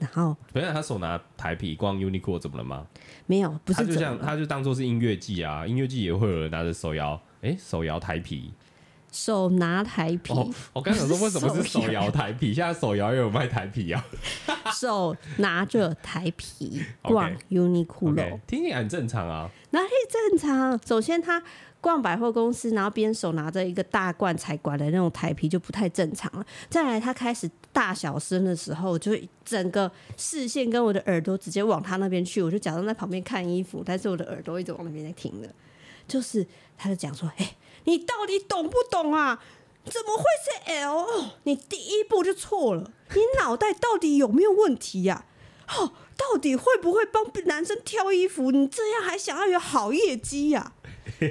[0.00, 2.84] 然后，本来他手拿台皮逛 Uniqlo 怎么了吗？
[3.26, 8.52] 没有，不是他就像他就当做是音乐季啊，音乐季也会有人拿着手摇，哎，手摇台啤，
[9.12, 10.32] 手拿台皮。
[10.32, 12.54] 哦、我刚想说为什么是手摇台皮？
[12.54, 14.04] 现在手摇也有卖台皮啊。
[14.72, 19.50] 手拿着台皮 逛 Uniqlo，、okay, okay, 听起来很正常啊。
[19.70, 20.80] 哪里正常？
[20.86, 21.42] 首先他。
[21.82, 26.44] 逛百货公司，然后边手拿着一个大罐才管的那种台皮就不太正常了。
[26.68, 29.12] 再来，他开始大小声的时候，就
[29.46, 35.48] 整个视线跟我的耳朵直接往他那边去，我就假装在旁边看衣服，但是我的耳朵一直往那边在听的。
[36.06, 36.46] 就是，
[36.76, 37.56] 他就讲说：“哎、欸，
[37.90, 39.42] 你到底懂不懂啊？
[39.84, 41.32] 怎么会是 L？
[41.42, 45.24] 你第一步就错了，你脑袋到底有没有问题呀、
[45.66, 45.74] 啊？
[45.76, 48.52] 哦，到底会不会帮男生挑衣服？
[48.52, 50.78] 你这样还想要有好业绩呀、啊？”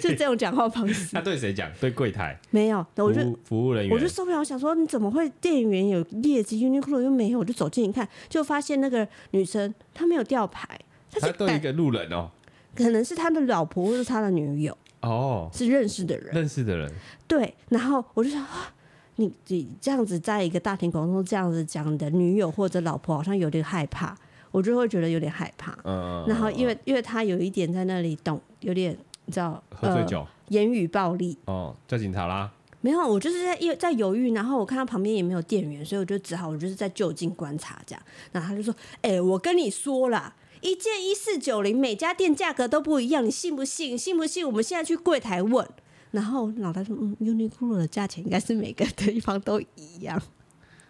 [0.01, 1.13] 就这种讲话方式。
[1.13, 1.71] 他对谁讲？
[1.79, 2.37] 对柜台？
[2.49, 3.95] 没有，我就服务人员。
[3.95, 7.39] 我就受不了，我想说你怎么会店员有业绩，Uniqlo 又没有？
[7.39, 10.77] 我就走近一看，就发现那个女生她没有吊牌，
[11.09, 12.31] 她是对一个路人哦，
[12.75, 16.91] 可能是他的老婆或是他的女友哦，是认识的人，认识的人。
[17.27, 18.73] 对，然后我就想啊，
[19.15, 24.15] 你你这样子在一个大庭广众这样子讲你的女友或者老婆，好像有点害怕，
[24.51, 25.77] 我就会觉得有点害怕。
[25.83, 28.97] 嗯，然后因为因为他有一点在那里懂，有点。
[29.25, 32.51] 你知道喝醉酒、呃，言语暴力哦，叫警察啦。
[32.81, 38.01] 没有，我就是在在犹豫，然后我看到旁边也没有店员，所以我就只好我就是在就近观察这样。
[38.31, 38.73] 然后他就说
[39.05, 43.97] ：“哎、欸，我跟你说啦，一件一四九零，每家店价格都不一样，你信不信？
[43.97, 44.45] 信不信？
[44.45, 45.67] 我们现在去柜台问。”
[46.11, 50.21] 然后老大说：“嗯，Uniqlo 的价钱应该是每个地方都一样。”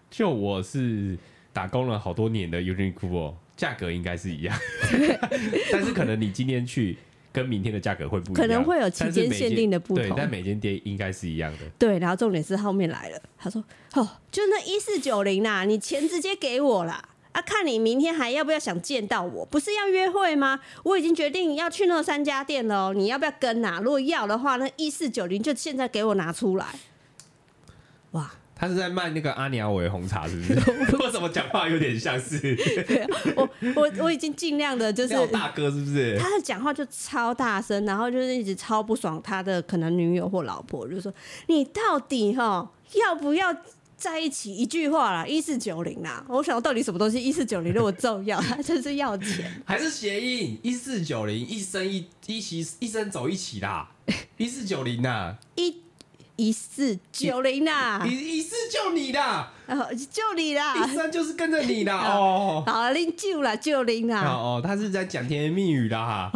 [0.09, 1.17] 就我是
[1.51, 4.57] 打工了好多年的 Uniqlo，价格应该是一样，
[5.71, 6.97] 但是可能你今天去。
[7.31, 11.59] 跟明天的价格会不一样，可能会有期间限定的不同，对，但每间店应该是一样的。
[11.77, 17.07] 对，然后重点是后面来了，他说：“哦，就那一四九零啦，你钱直接给我啦。
[17.31, 19.45] 啊，看你明天还要不要想见到我？
[19.45, 20.59] 不是要约会吗？
[20.83, 23.79] 我已经决定要去那三家店了，你要不要跟啊？
[23.83, 26.65] 如果要的话，那一四九零就现在给我拿出来。”
[28.11, 28.31] 哇！
[28.55, 30.53] 他是在卖那个阿尼亚维红茶，是不是？
[30.99, 32.57] 为什么讲话有点像是？
[33.37, 36.17] 我我我已经尽量的，就是大哥，是不是？
[36.19, 41.13] 他的讲话就超大声，然后就是一直超不爽他的可能女友或老婆，就说
[41.47, 43.55] 你到底哈要不要
[43.99, 44.55] 在一起？
[44.55, 46.25] 一句话啦，一四九零啦。
[46.27, 48.39] 我想到底什么东西一四九零那么重要？
[48.41, 50.57] 他就是要钱，还是谐音？
[50.63, 53.89] 一四九零一生一一起一生走一起啦，
[54.37, 55.83] 一四九零呐一。
[56.41, 59.51] 一四九零呐，一一四就你啦，
[60.09, 61.97] 就你啦，一生就是跟着你啦。
[62.15, 64.21] 哦，好了，你救了九零啦。
[64.23, 66.31] 哦，他是在讲甜言蜜语的哈，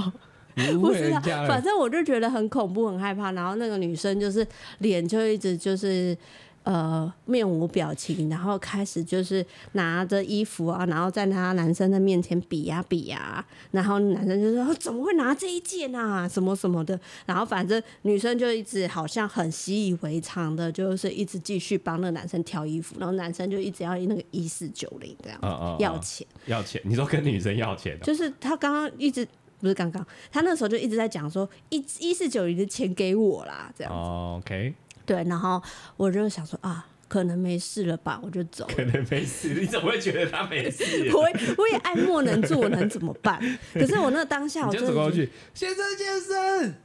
[0.78, 1.10] 不是，
[1.48, 3.32] 反正我就觉得很恐怖，很害怕。
[3.32, 4.46] 然后那个女生就是
[4.80, 6.18] 脸就一直就是。
[6.64, 16.26] 呃，面无表情，然后开始就是拿着衣服啊，然后在他男生的面前比呀比呀，然后男生就说：“怎么会拿这一件啊？
[16.28, 16.98] 什么什么的。”
[17.28, 26.82] 然后反正女生就一直好像很习以为常的，就是一直继续帮那个男生挑衣服，然后男生就一直要那个一四九零这样，哦哦哦要钱要钱。
[26.86, 28.00] 你说跟女生要钱？
[28.02, 29.28] 就是他刚刚一直
[29.60, 34.00] 不是刚刚，他那时候就一直在讲说一一四九零的钱给我啦，这样子。
[34.00, 34.74] 哦，OK。
[35.06, 35.62] 对，然后
[35.98, 38.68] 我就想说啊，可能没事了吧，我就走。
[38.76, 40.84] 可能没事，你怎么会觉得他没事？
[41.14, 43.40] 我我也爱莫能助，我能怎么办？
[43.74, 46.76] 可是我那当下，我就走过去，先生先生，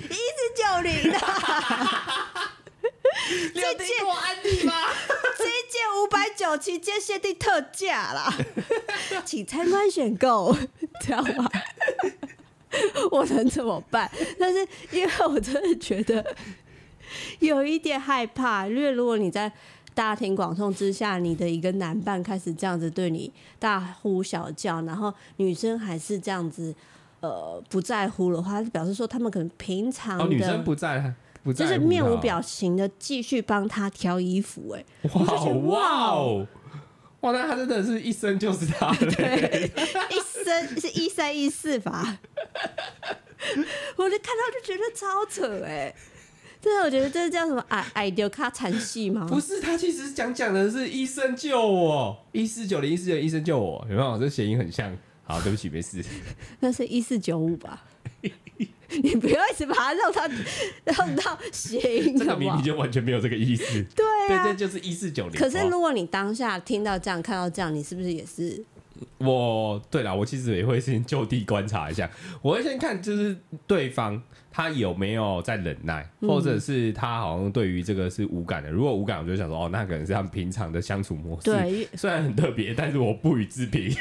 [0.00, 0.14] 一四
[0.56, 1.18] 九零的，
[3.54, 4.72] 这件我安利吗？
[5.38, 8.32] 这件五百九期间限定特价啦，
[9.24, 10.54] 请参观选购，
[11.00, 11.50] 知道吗？
[13.10, 14.10] 我能怎么办？
[14.38, 16.36] 但是因为我真的觉得。
[17.40, 19.52] 有一点害怕，因为如果你在
[19.94, 26.74] 大庭广众之下，你的一个男伴开始这样子对你大呼小叫，然后女生还是这样子
[27.20, 36.46] 呃不在乎的话，表示说他们可能平常的、哦、女生不在，不在，就是面无表情的继续帮他挑衣服，哎，哇哇哦，
[37.20, 39.70] 哇，那他真的是一生就是他，对，
[40.08, 42.18] 一生是一三一四吧，
[43.96, 45.94] 我就看到就觉得超扯，哎。
[46.62, 47.62] 对，我觉得这是叫什么？
[47.68, 49.26] 矮矮丢卡惨戏吗？
[49.28, 54.16] 不是，他其实讲讲的是医生救我，一四九零一四九医生救我，有没有？
[54.18, 54.96] 这谐音很像。
[55.24, 56.04] 好，对不起，没事。
[56.60, 57.84] 那是一四九五吧？
[59.02, 60.28] 你不要一直把它弄到
[61.04, 63.64] 弄到谐音， 这个明明就完全没有这个意思。
[63.96, 65.40] 对啊，对，这就是一四九零。
[65.40, 68.62] 可是如果你当下听到这样，看到这样，你是不是也是？
[69.18, 72.08] 我对了，我其实也会先就地观察一下，
[72.42, 78.70] 我会先看就是对方他有没有在忍耐，或者是他好像对于这个是无感的。
[78.70, 81.50] 如果无感，我就想说哦，那可能是他们平常的相处模式。
[81.50, 83.96] 对，虽然很特别，但是我不予置评。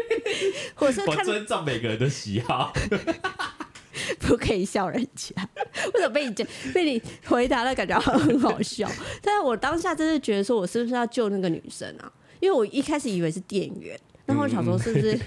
[0.80, 2.72] 我是 我尊重每个人的喜好，
[4.20, 5.34] 不可以笑人家。
[5.92, 6.34] 为什么被你
[6.72, 8.90] 被你回答了，感觉很好笑？
[9.22, 12.10] 但是我当下真的觉得说，我是不是要救那个女生啊？
[12.40, 14.00] 因为我一开始以为是店员。
[14.30, 15.18] 然后我想说，是不是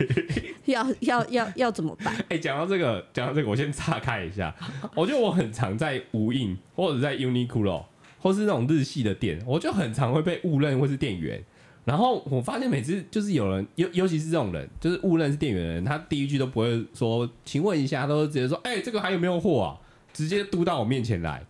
[0.66, 2.13] 要要要要怎么办？
[2.16, 4.54] 哎、欸，讲到这个，讲到这个，我先岔开一下。
[4.96, 7.84] 我觉得我很常在无印或者在 Uniqlo
[8.20, 11.44] 或是那种日系的店，我就很常会被误认或是店员。
[11.86, 19.76] 然后我发现每次就是有人，尤尤其是这种人，就是误认是店员的人，他第一句都不会说“请问一下”，他都直接说：“哎、欸，这个还有没有货啊？”
[20.13, 21.46] 直接嘟到我面前来。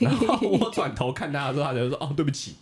[0.00, 2.54] 然后我转头看他的时候，他就说：“哦，对不起。”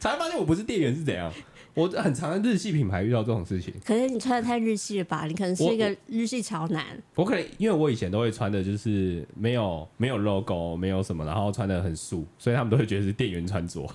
[0.00, 1.30] 才发现我不是店员是怎样。
[1.74, 5.26] 我很常在日系品牌遇到这种事情，可是你穿的太日系了吧？
[5.26, 6.84] 你可能是一个日系潮男。
[7.14, 13.86] 我可能因为我以前都会穿的就是没有没有 logo，没有什么，然后穿的很素，所以他们都会觉得是店员穿着。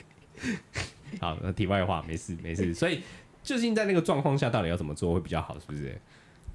[1.20, 2.74] 好，那题外话，没事没事。
[2.74, 3.00] 所以
[3.42, 5.58] 究竟在那个状况下，到底要怎么做会比较好？
[5.58, 6.00] 是不是？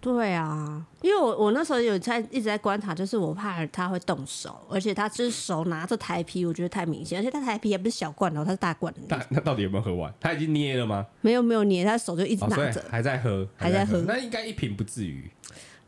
[0.05, 8.99] 对啊，因为我我那时候有在一直在观察，就是我怕他会动手，而且他只手拿着台啤，我觉得太明显，而且他台啤也不是小罐哦，他是大罐的。
[9.09, 10.13] 那那到底有没有喝完？
[10.19, 11.03] 他已经捏了吗？
[11.21, 13.93] 没有没有捏，他手就一直拿着，哦，还在喝，还在喝。
[13.93, 15.27] 在喝那应该一瓶不至于。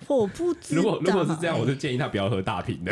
[0.05, 0.81] 我不知道。
[0.81, 2.91] 如果如果是这样，我就建议他不要喝大瓶的。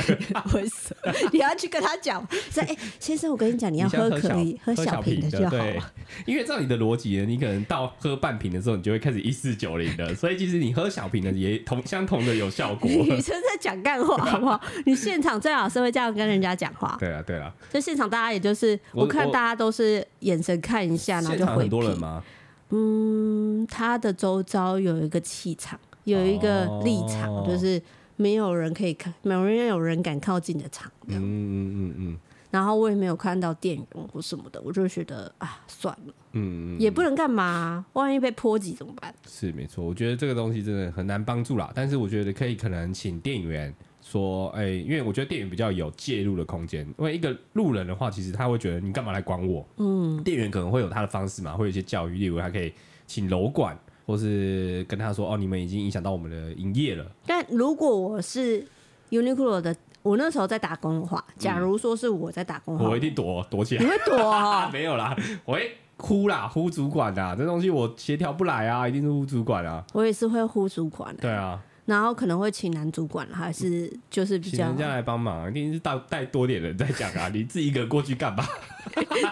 [0.53, 1.13] 为什么？
[1.31, 5.51] 你要去跟他讲说，哎、欸，先生，我跟你讲，你要喝可以 喝小瓶的就好。
[5.51, 5.79] 对，
[6.25, 10.13] 因为照你的逻辑呢，你可能到喝半瓶的时候，你就会开始一四九零的。
[10.15, 12.89] 所以其实你喝小瓶的也同相同的有效果。
[13.05, 14.59] 女生在讲干话，好不好？
[14.85, 16.97] 你现场最好是会这样跟人家讲话。
[16.99, 17.53] 对啊，对啊。
[17.71, 21.57] 就现场大家也就是，我看大家都是眼神看一下，然后就回。
[21.65, 22.23] 很多人吗？
[22.71, 25.79] 嗯，他的周遭有一个气场。
[26.05, 27.81] 有一个立场，哦、就是
[28.15, 30.89] 没有人可以看，没有人有人敢靠近的场。
[31.07, 32.17] 嗯嗯嗯嗯。
[32.51, 36.13] 然后我也没有看到店员或什么的，我就觉得啊，算了。
[36.31, 36.79] 嗯嗯。
[36.79, 39.13] 也不能干嘛、啊，万一被波及怎么办？
[39.27, 41.69] 是没错，我觉得这个东西真的很难帮助啦。
[41.75, 46.87] 但是我觉得可以，可能请店员说，哎、欸，因为我觉得店员比较有介入的空间。
[46.97, 49.67] 因为一个路人的话，其实他会觉得你干嘛来管我？
[49.75, 50.23] 嗯。
[50.23, 52.71] 店员可能会有他的方式嘛，会有一些教育，例如他可以
[53.05, 53.77] 请楼管。
[54.05, 57.05] 或是跟他说哦，你们已经影响到我们的营业了。
[57.25, 58.65] 但如果我是
[59.09, 63.83] Uniqlo 的，我那时候在打工的话，假如说是我在打工的话，我一定躲躲起来。
[63.83, 64.69] 你会躲啊？
[64.73, 65.15] 没有啦，
[65.45, 69.83] 我会呼啦，呼主管的，这东西我协调不来啊，一定是呼主管啊。
[69.93, 71.21] 我也是会呼主管的。
[71.21, 71.61] 对啊。
[71.85, 78.43] 然后可能会请男主管，还是就是比较人家来帮忙，一定是带带多点人在讲啊， 你自己一个人过去干嘛？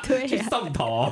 [0.03, 1.11] 对、啊， 去送头，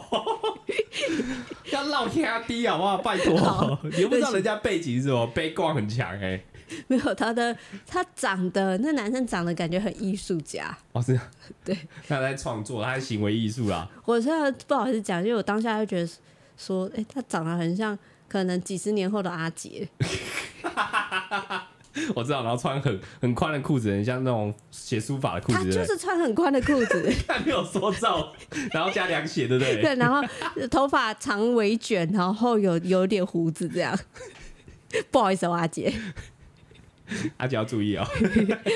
[1.71, 2.97] 要绕天低好不好？
[2.97, 6.45] 拜托，你又不知道人家背景是什么，背光很强哎、欸。
[6.87, 7.53] 没有他的，
[7.85, 11.19] 他长得那男生长得感觉很艺术家哦，是，
[11.65, 13.89] 对，他在创作，他在行为艺术啦。
[14.05, 16.09] 我现在不好意思讲，因为我当下就觉得
[16.57, 17.97] 说，哎、欸，他长得很像
[18.29, 19.85] 可能几十年后的阿杰。
[22.15, 25.57] 我知道，然后穿很很宽的裤子，很像那种写书法的裤子。
[25.57, 28.31] 他就是穿很宽的裤子， 他没有说照，
[28.71, 29.81] 然后加凉鞋，对不对？
[29.81, 30.21] 对，然后
[30.69, 33.97] 头发长尾卷，然后有有点胡子这样。
[35.09, 35.93] 不好意思，阿姐，
[37.37, 38.05] 阿姐要注意哦，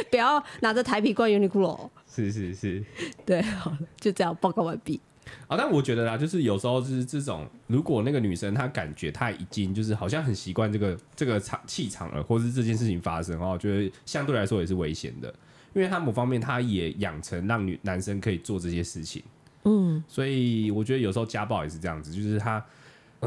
[0.10, 1.89] 不要拿着台啤灌 Uniqlo。
[2.13, 2.84] 是是是，
[3.25, 4.99] 对，好了，就这样报告完毕。
[5.47, 15.33] 啊，但我觉得啦，就是有时候就是这种，如果那个女生她感觉她已经就是好像很习惯这个这个场气场了，或是这件事情发生的话，我觉得相对来说也是危险的，
[15.73, 19.23] 因为她某方面她也养成让女男生可以做这些事情，
[19.63, 22.63] 嗯，所以我觉得有时候家暴也是这样子，就是他。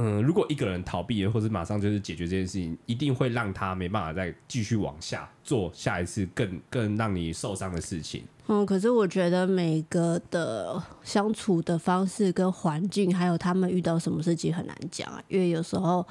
[0.01, 8.23] 嗯，如果一个人逃避了，或者马上就是解决这件事情，一定会让他没办法再继续往下做下一次更更让你受伤的事情。
[8.47, 16.07] 嗯，可是我觉得每个的相处的方式跟环境，还有他们遇到什么事情很难讲啊，因为有时候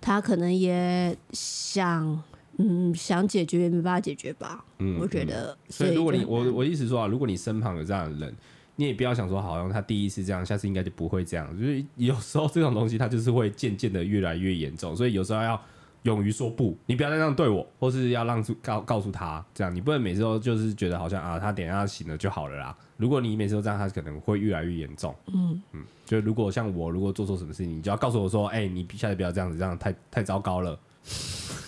[0.00, 2.22] 他可能也想，
[2.58, 4.64] 嗯，想解决也没办法解决吧。
[4.78, 5.56] 嗯，我觉得。
[5.68, 8.34] 所以如果你我我意思说啊，如果你身旁有这样的人。
[8.80, 11.46] 你也不要想说，好像他第一次这样，下次应该就不会这样。
[11.54, 14.96] 就是有时候这种东西，它就是会渐渐的越来越严重。
[14.96, 15.62] 所以有时候要
[16.04, 22.74] 勇于说不，你不要再这样对我，或是要让出告告诉他，这样你不能每次都就是觉得好像啊，他等一下醒了就好了啦。
[22.96, 25.14] 如果你每次都这样，他可能会越来越严重。
[25.26, 30.80] 嗯嗯，就如果像我，如果做错什么事情，你就要告诉我说，哎、欸，你下次不要这样子，这样太太糟糕了。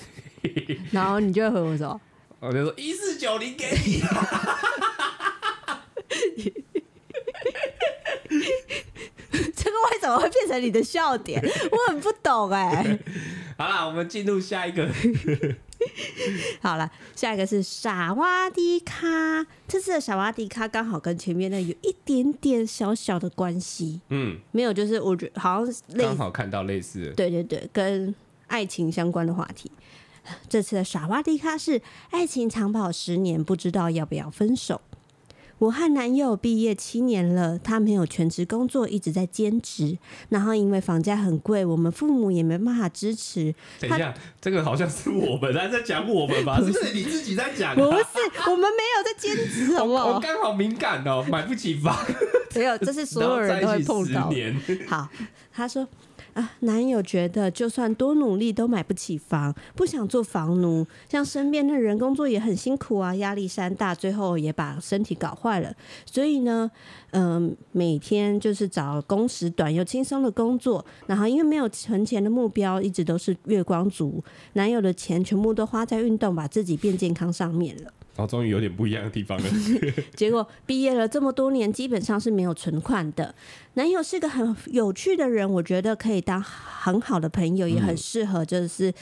[0.90, 2.00] 然后你就会回我说，
[2.40, 4.00] 我就说一四九零给你。
[10.02, 11.40] 这个为什么会变成你的笑点？
[11.70, 12.98] 我很不懂哎。
[13.56, 14.88] 好了，我们进入下一个。
[16.60, 19.06] 好了，下一个是傻哇迪卡。
[19.68, 24.00] 这次的傻哇迪卡刚好跟前面的有一点点小小的关系。
[24.08, 27.12] 嗯，没有，就是我觉得好像刚好看到类似的。
[27.14, 28.12] 对对对，跟
[28.48, 29.70] 爱情相关的话题。
[30.48, 31.80] 这次的傻哇迪卡是
[32.10, 34.80] 爱情长跑十年，不知道要不要分手。
[35.62, 39.96] 我和男友毕业七年了，他没有全职工作，一直在兼职。
[40.28, 43.54] 然后因为房价很贵，我们父母也没办法支持。
[43.78, 46.56] 等一下，这个好像是我们还在讲我们吧？
[46.58, 47.76] 是不是你自己在讲？
[47.76, 50.14] 不是，我们没有在兼职， 好不好？
[50.14, 51.96] 我刚好敏感哦，买不起房。
[52.56, 54.32] 没有，这是 所有人都会碰到。
[54.88, 55.08] 好，
[55.52, 55.86] 他说。
[56.34, 60.86] 啊，男友觉得就算多努力都买不起房，不想做房奴。
[61.08, 65.74] 像身边的人工作也很辛苦啊，压力山大，最后也把身体搞坏了。
[66.06, 66.70] 所以呢，
[67.12, 74.22] 嗯、呃，每天就是找工时短又轻松的工作，然后因为没有存钱的目标，一直都是月光族。
[74.54, 77.92] 男友的钱全部都花在运动，把自己变健康上面了。
[78.14, 79.44] 然后终于有点不一样的地方了。
[80.14, 83.34] 结果毕业了这么多年，基本上是没有存款的。
[83.74, 88.92] 男友是个很有趣的人，我觉得可以当很好的朋友，也很适合，就是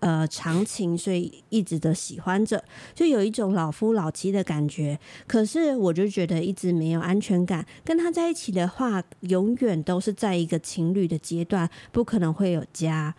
[0.00, 2.62] 呃长情，所以一直都喜欢着，
[2.94, 4.98] 就有一种老夫老妻的感觉。
[5.26, 13.14] 可是我就觉得一直没有安全感，跟他在一起的话，永远都是在一个情侣的阶段，不可能会有家。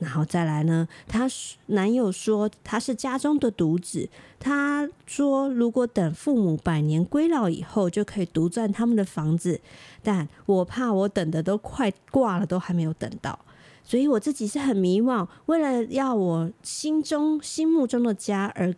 [0.00, 1.28] 然后再来呢，她
[1.66, 4.08] 男友说他是家中的独子，
[4.38, 9.60] 他说如果等父母百年归老以后，就可以独占他们的房子。
[10.00, 13.36] 但我怕我等的都快挂了，都还没有等到，
[13.88, 15.26] 所以我自己是很迷惘。
[15.46, 18.74] 为了要我心中心目中的家而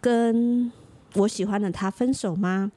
[0.00, 0.72] 跟
[1.16, 2.72] 我喜欢的他分手吗？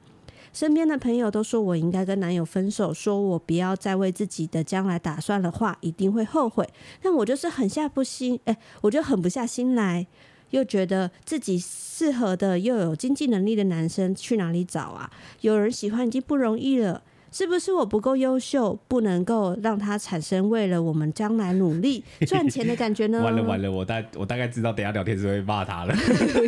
[0.52, 6.68] 身边的朋友都说我应该跟男友分手，说我不要再为自己的将来打算的话，一定会后悔。
[7.00, 10.06] 但我就是狠下不心，哎，我就狠不下心来，
[10.50, 15.10] 又觉得自己适合的又有经济能力的男生去哪里找啊？
[15.40, 17.02] 有人喜欢已经不容易了。
[17.36, 23.22] 是不是我不够优秀，不能够让他产生为了我们将来努力 赚钱的感觉呢？
[23.22, 25.94] 完了完了，我大我大概知道，等下聊天时会骂他了。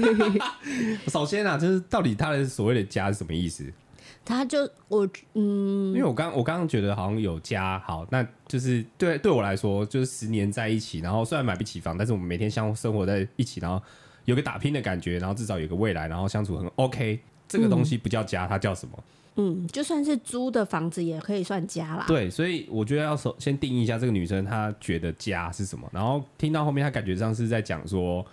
[1.08, 3.70] 首先啊，就是到底他的所谓的家是什么意思？
[4.24, 13.78] 他就我嗯，因为我刚我刚刚觉得好像有家好，那就是对对我来说，就是十年在一起，然后虽然买不起房，但是我们每天相生活在一起，然后
[14.24, 17.20] 有个打拼的感觉，然后至少有个未来，然后相处很 OK。
[17.46, 18.92] 这个东西不叫家，它叫什么？
[18.98, 19.02] 嗯，
[19.68, 22.04] 就算是租的房子也可以算家啦。
[22.08, 25.88] 对，所以我觉得要首先定义一下这个女生她觉得家是什么。
[25.92, 28.26] 然后听到后面，她感觉上是在讲说，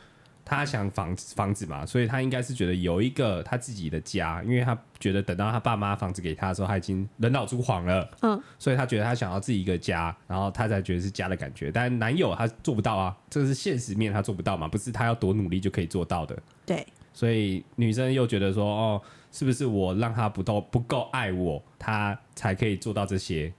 [0.43, 8.09] 她想房子房子嘛，所以她应该是觉得有一个她自己的家，因为她觉得等到她爸妈房子给她的时候，她已经人老珠黄了。
[8.21, 11.71] 嗯，所以她觉得她想要自己一个家，然后她才觉得是家的感觉。
[11.71, 16.35] 但男友他做不到啊，这个是现实面，他做不到嘛，不是他要多努力就可以做到的。
[16.65, 16.83] 对，
[17.13, 19.01] 所以女生又觉得说，哦。
[19.35, 23.51] 是不是我让他不够不够爱我，他才可以做到这些？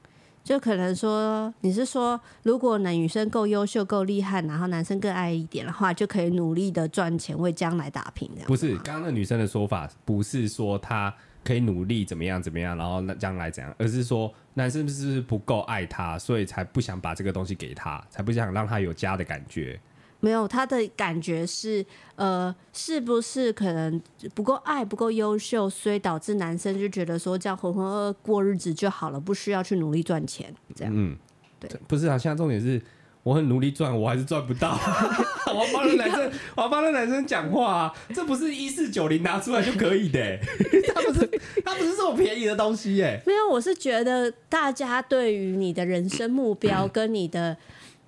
[0.43, 8.31] 就可能说，你是说，如果男女生够优秀、够厉害，然后男生更爱一点的话，就可以努力的赚钱，为将来打拼。
[8.47, 11.13] 不是，刚刚那女生的说法，不是说他
[11.45, 19.79] 可以努力怎么样怎么样，然后那将来怎样，而是说男生是不是不够爱他，所以才不想把这个东西给他，才不想让他有家的感觉。
[20.19, 21.85] 没有，他的感觉是，
[22.17, 24.01] 呃，是不是可能
[24.35, 30.93] 不够爱、不够优秀，所以导致男生就觉得说这样浑浑噩噩过日子就好了，不需要去努力赚钱，这样。
[30.97, 31.17] 嗯，
[31.61, 32.81] 对，不是啊，现在重点是
[33.23, 34.77] 我很努力赚，我还是赚不到。
[35.55, 40.39] 我要帮那男生，我要帮那男生讲话啊，这不是一四九零拿出来就可以的，
[40.95, 43.21] 他不是，他不是这么便宜的东西耶。
[43.27, 47.57] 没有，我是觉得大家对于你的人生目标跟你的。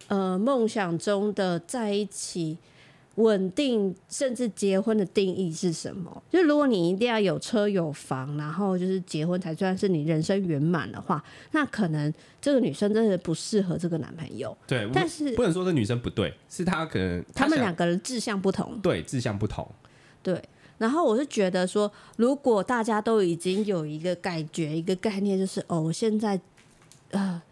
[0.08, 2.56] 呃，梦想中的在一起、
[3.16, 6.22] 稳定甚至结婚的定义是什么？
[6.30, 14.56] 就如果你一定要有车有房，然后就是结婚才算是你人生圆满的话，那可能这个女生真的不适合这个男朋友。
[14.66, 18.78] 对，但是不能说这女生不对，是她可能他们两个人志向不同。
[18.80, 19.68] 对，志向不同。
[20.22, 20.42] 对，
[20.78, 26.40] 然后我是觉得说，如果大家都已经有一个感觉、一个概念，就是哦，现在
[27.10, 27.42] 呃。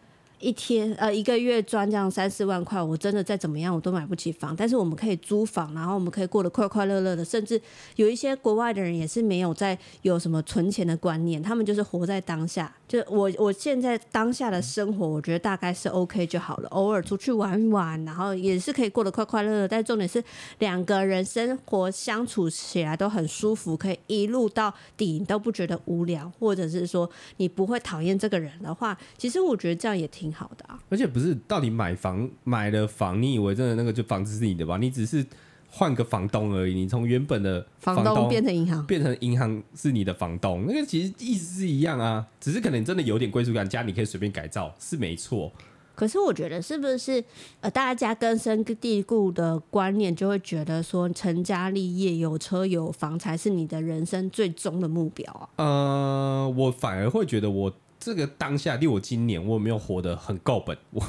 [0.47, 4.55] 一天呃一个月赚这样三四万块，我真的再怎么样我都买不起房。
[4.55, 7.24] 但是我们可以租房，然后我们可以过得快快乐乐的。
[7.24, 7.61] 甚至
[7.97, 12.72] 有一些国外的人也是没有在有什么存钱的观念，他们就是活在当下。
[12.86, 16.68] 就我我现在当下的生活，我觉得大概是 OK 就好了。
[16.68, 19.66] 偶尔出去玩一玩，然后也是可以过得快快乐乐。
[19.66, 20.22] 但重点是
[20.61, 30.78] 两个人生活相处起来都很舒服，可以一路到底都不觉得无聊，或者是说你不会讨厌这个人的话，其实我觉得这样也挺的啊。
[30.89, 34.76] 而且不是到底买房买了房，你以为真的那个就房子是你的吧？
[34.76, 35.24] 你只是。
[35.68, 45.53] 换个房东而已，你从原本的房东变成银行，变成银行是你的房东，那个其实意思是一样啊，只是可能真的有点归属感，家你可以随便改造是没错。
[45.95, 47.22] 可是我觉得是不是
[47.61, 55.49] 呃，大家根深蒂固的观念就会觉得说，成家立业、有车有房才是你的人生最终的目标啊？
[55.57, 57.72] 呃，我反而会觉得我
[58.07, 61.02] 这个当下，例如我今年我没有活得很够本， 我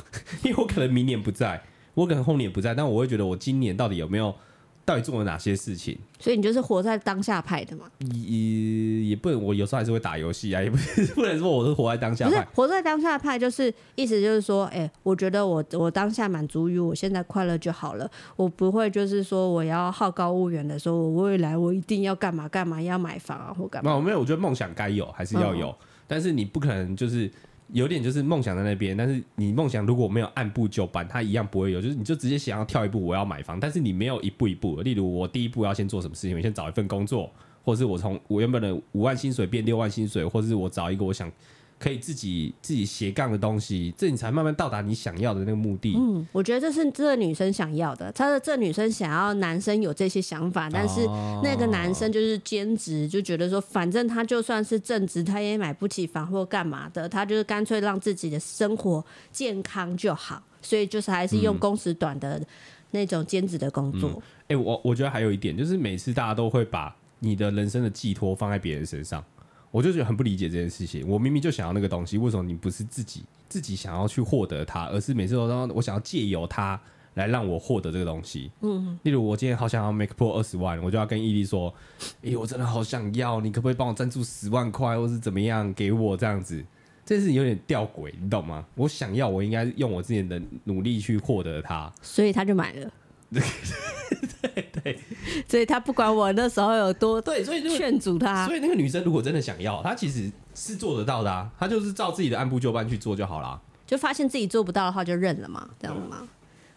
[0.44, 1.62] 因为我可能明年不在，
[1.94, 4.34] 我可能后年不在，但我会觉得我今年到底有没有？
[4.84, 5.98] 到底做了哪些事情？
[6.18, 7.84] 所以你就是活在当下派的嘛？
[8.00, 12.32] 也也不能，我有时候还是会打游戏啊， 也不是不能说我是活在当下派。
[12.32, 24.00] 不是活在当下派，就是意思就是说，哎、欸，我觉得我我当下满足于我现在快乐就好了，我不会就是说我要好高骛远的说，我未来我一定要干嘛干嘛，要买房啊或干嘛。
[24.00, 25.76] 没有，我觉得梦想该有还是要有，嗯、
[26.08, 27.30] 但是你不可能就是。
[27.74, 31.82] 有点就是梦想在那边，但是你梦想如果没有按部就班，它一样不会有。
[31.82, 34.82] 就是你就直接想要跳一步，我要买房，但是你没有一步一步。
[34.84, 37.30] 例如我第一步要先做什么事情，我先找一份工作，
[37.62, 41.30] 或是我从我原本的五万薪水变六万薪水，或是我找一个我想。
[41.80, 45.96] 可以自己自己斜杠的东西，这你才慢慢到达你想要的那个目的。
[45.96, 48.12] 嗯，我觉得这是这个女生想要的。
[48.12, 51.06] 她的这女生想要男生有这些想法，但是
[51.44, 62.42] 那个男生就是兼职，就觉得说，反正他就算是正职，他也买不起房或干嘛的，他就是干脆让自己的生活健康就好，所以就是还是用工时短的
[62.92, 64.10] 那种兼职的工作。
[64.10, 69.24] 哎、嗯欸，我我觉得还有一点就是，每次大家都会把你的人生的寄托放在别人身上。
[69.78, 71.08] 我就觉得很不理解这件事情。
[71.08, 76.82] 我明明就想要那个东西，为什么你不是自己自己想要去获得它，而是每次都让我想要借由它
[77.14, 78.50] 来让我获得这个东西？
[78.62, 81.72] 嗯，例如我今天好想要 MacBook 二十万，我就要跟伊利说
[82.26, 86.66] ：“哎、欸，我真的好想要，你可不可以帮我赞助十万块，或是怎么样给我这样子？”
[87.06, 88.66] 这件事情有点吊诡，你懂吗？
[88.74, 92.92] 我想要，我应该用我自己的努力去获得它，所以他就买了。
[94.42, 95.00] 对对，
[95.48, 98.46] 所以他不管我那时候有多对，所以劝阻他。
[98.48, 101.50] 所以那个女生如果真的想要，她其实是做得到的啊。
[101.60, 103.60] 她就是照自己的按部就班去做就好啦。
[103.86, 106.28] 就发现自己做不到的话，就认了嘛，这样吗？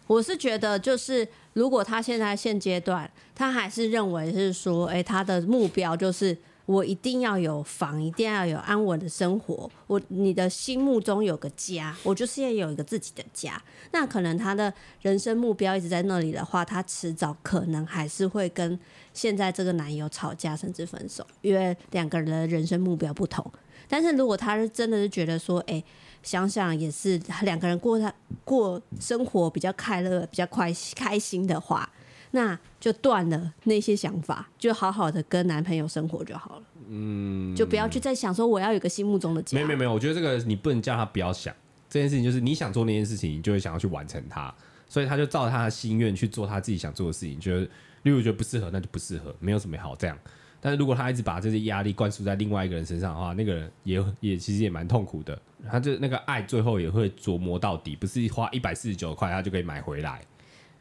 [0.07, 6.37] 我是觉得，就是如果他现在现阶段，他还是认为是说，哎，他的目标就是。
[6.71, 9.69] 我一定要有房，一定要有安稳的生活。
[9.87, 13.61] 我你的心目中有个家，我就是要有一个自己的家。
[13.91, 18.79] 那可能他的人生目标一直在那里的话，他迟早可能还是会跟
[19.13, 23.51] 现在这个男友吵架，甚至分手，因为两个人的人生目标不同。
[23.89, 25.83] 但是如果他是真的是觉得说，哎，
[26.23, 28.13] 想想也是两个人过他
[28.45, 31.89] 过生活比较快乐、比较快开心的话。
[32.31, 36.63] 那就断了那些想法，就好好的跟男朋友生活就好了。
[36.87, 39.55] 嗯，就不要去再想说我要有个心目中的家。
[39.55, 41.53] 没有没有没有，我觉得这个你不能叫他不要想
[41.89, 44.53] 这件事情，就是你想做那件事情，你就会想要去完成它，
[44.87, 47.39] 所以他就照他的心愿去做他自己想做的事情。
[47.39, 47.61] 觉得
[48.03, 50.17] 例如觉得不适合，那就不适合，没有什么好这样。
[50.63, 55.39] 但是如果他一直把这些压力灌输在另外一个人身上的话，那个人也也其实也蛮痛苦的。
[55.69, 60.21] 他就那个爱最后也会琢磨到底，不是花一百四十九块他就可以买回来。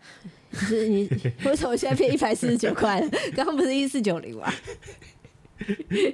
[0.52, 1.08] 是你
[1.44, 3.08] 为什么现在变一百四十九块了？
[3.36, 4.52] 刚刚不是一四九零吗？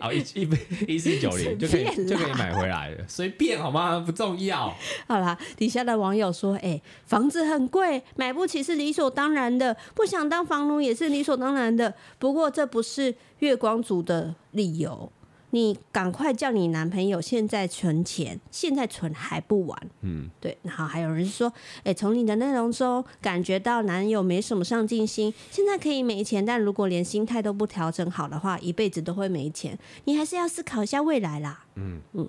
[0.01, 0.49] 好， 一一
[0.89, 4.01] 一四九零就可以就可以买回来了，随便好吗？
[4.05, 4.75] 不重要。
[5.07, 11.95] 好啦，底下的网友说：“哎、欸，房子很贵，买不起是理所当然的，不想当房奴也是理所当然的。
[12.19, 15.11] 不过这不是月光族的理由。”
[15.51, 19.91] 你赶快叫你男朋友现在存钱，现在存还不晚。
[20.03, 20.57] 嗯，对。
[20.63, 21.53] 然后还有人说，
[21.85, 29.79] 哎，从你的内容中感觉到男友没什么上进心，现在可以没钱，但如果连心态都不调整好的话，一辈子都会没钱。
[30.05, 31.65] 你还是要思考一下未来啦。
[31.77, 32.29] 嗯嗯。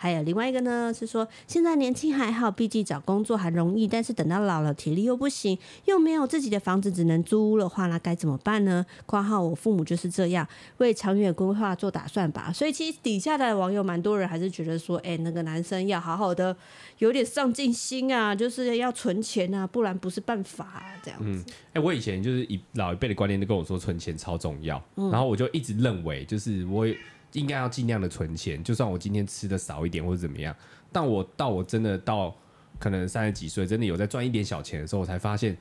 [0.00, 8.86] 还有另外一个呢，是说现在年轻还好，毕竟找工作还容易，但是等到老了体力又不行，又没有自己的房子，只能租屋的话，那该怎么办呢？
[9.06, 10.46] 括号我父母就是这样，
[10.76, 12.52] 为长远规划做打算吧。
[12.52, 16.56] 所以其实底下的网友蛮多人还是觉得说，哎、欸，那个男生要好好的，
[16.98, 21.26] 有点上进心啊，就是要存钱啊，不然不是办法啊，这样子。
[21.26, 26.86] 嗯，哎、欸，我以前就是以老一辈的观念都跟我说存钱超重要，嗯、然后我就一直认为就是我。
[27.32, 30.54] 应该要尽量的存钱，就算我今天吃的少一点或者怎么样，
[30.90, 32.34] 但我到我真的到
[32.78, 35.56] 可能三十几岁，真的有在赚一点小钱的时候，我才发现，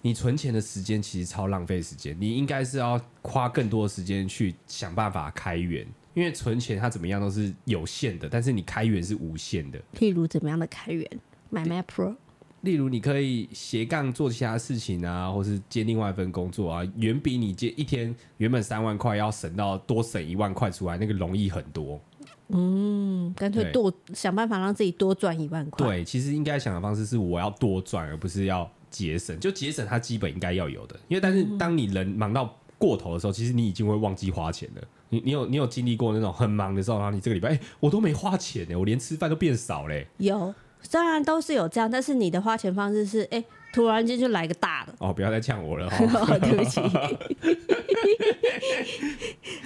[0.00, 2.16] 你存钱的时间其实超浪费时间。
[2.18, 9.80] 你应该是要花更多的时间去想办法开源，因为存钱它怎么样都是有限的，但是你开源是无限的。
[9.94, 11.08] 譬如怎么样的开源？
[11.50, 12.16] 买卖 Pro。
[12.62, 22.00] 例如，你可以斜杠做其他事情啊，或是接另外一份工作啊，远比你接一天原本三万块要省到多省一万块出来，那个容易很多。
[22.48, 25.86] 嗯，干脆多想办法让自己多赚一万块。
[25.86, 29.38] 对，其实应该想的方式是我要多赚，而不是要节省。
[29.40, 30.94] 就节省，它基本应该要有的。
[31.08, 34.82] 因为，但是当你人忙到过头的时候，其实你已经会忘记花钱了。
[35.08, 40.06] 你你有你有经历过那种很忙的时候，然后你这个礼拜，哎、欸，我都没花钱呢，我连吃饭都变少嘞。
[40.18, 40.54] 有。
[40.82, 44.94] 虽然都是有这样，但是你的花钱方式是，哎、欸，突然间就来个大的。
[44.98, 46.80] 哦，不要再呛我了， 哦、对不起。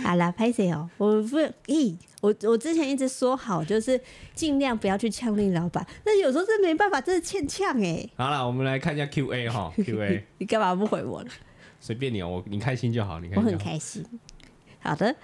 [0.02, 4.00] 好了，拍谁哦，我不，咦，我我之前一直说好，就是
[4.34, 8.08] 尽量不要去呛令老板，但有时候是没办法，真的欠呛哎。
[8.16, 11.28] 好了，我们来看一下 Q A 哈， Q A，你干嘛不回我了？
[11.80, 13.44] 随便你哦，我你开心就好，你开心。
[13.44, 14.04] 我很开心。
[14.78, 15.16] 好的，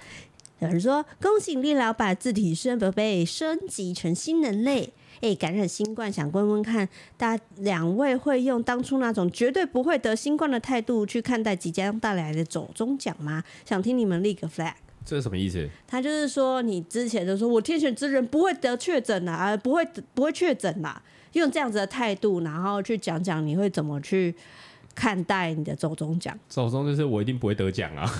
[0.58, 4.92] 有人说恭喜令老板自体身宝贝升级成新人类。
[5.22, 13.44] 哎、欸，感染新冠，想问问看，大家两位会用当初那种绝对不会得新冠的态度去看待即将带来的走中奖吗？
[13.64, 14.74] 想听你们立个 flag。
[15.04, 15.68] 这是什么意思？
[15.86, 21.00] 他就是说，你之前就说我天选之人不会得确诊啊，不会不会确诊啦，
[21.34, 24.34] 用这样子的态度，然后去讲讲你会怎么去
[24.92, 26.36] 看待你的走中奖。
[26.48, 28.12] 走中就是我一定不会得奖啊。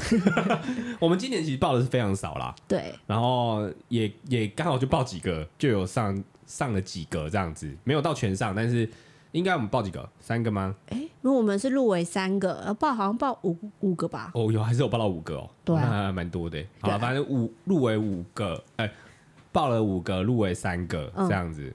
[1.00, 6.22] 我们今年其实报的是非常少啦，对，然后也也刚好就报几个，就有上。
[6.52, 8.86] 上了几个这样子，没有到全上，但是
[9.30, 10.06] 应该我们报几个？
[10.20, 10.76] 三个吗？
[10.90, 14.30] 哎、欸，那我们是入围三个，报好像报五五个吧？
[14.34, 15.48] 哦，有还是有报到五个哦？
[15.64, 16.62] 对、啊，蛮多的。
[16.82, 18.92] 好了，反正五入围五个，哎、欸，
[19.50, 21.74] 报了五个，入围三个这样子、嗯。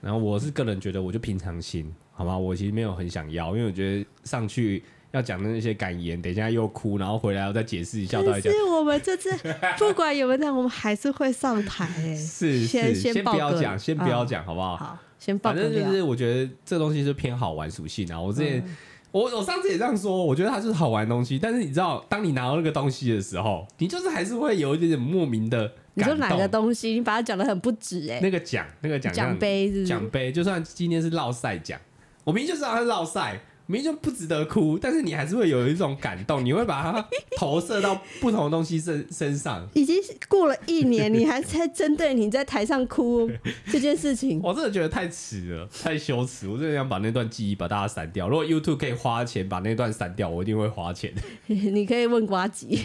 [0.00, 2.36] 然后我是个人觉得，我就平常心，好吗？
[2.36, 4.82] 我其实没有很想要，因为我觉得上去。
[5.12, 8.52] 要讲的那些感言，等一下又哭，然后回来我再解释一下到底讲。
[8.52, 9.30] 但是我们这次
[9.78, 11.86] 不管有没有这样，我们还是会上台。
[12.16, 14.76] 是是，先先不要讲，先不要讲、哦，好不好？
[14.76, 15.52] 好，先报。
[15.52, 18.18] 反正就是我觉得这东西是偏好玩属性啊。
[18.18, 18.76] 我之前、嗯、
[19.10, 21.38] 我我上次也这样说，我觉得它是好玩的东西。
[21.38, 25.72] 但是你知道，当你拿到那个东西的时候，你就是还是会有一点点莫名的。
[25.94, 26.92] 你说哪个东西？
[26.92, 28.20] 你把它讲的很不值哎、欸。
[28.22, 31.78] 那个奖，那个奖奖杯是奖杯，就算今天是绕赛奖，
[32.24, 33.38] 我明明就知道它是绕赛。
[33.72, 37.08] 明明就不值得哭，但是你还是会有一种感动，你会把它
[37.38, 39.66] 投射到不同的东西身 身上。
[39.72, 39.96] 已经
[40.28, 43.30] 过了一年，你还在针对你在台上哭
[43.70, 46.46] 这件事情， 我真的觉得太迟了，太羞耻。
[46.46, 48.28] 我真的想把那段记忆把大家删掉。
[48.28, 51.10] 如果 YouTube 可以花钱把那段删掉，我一定会花钱。
[51.46, 52.78] 你可以问瓜吉。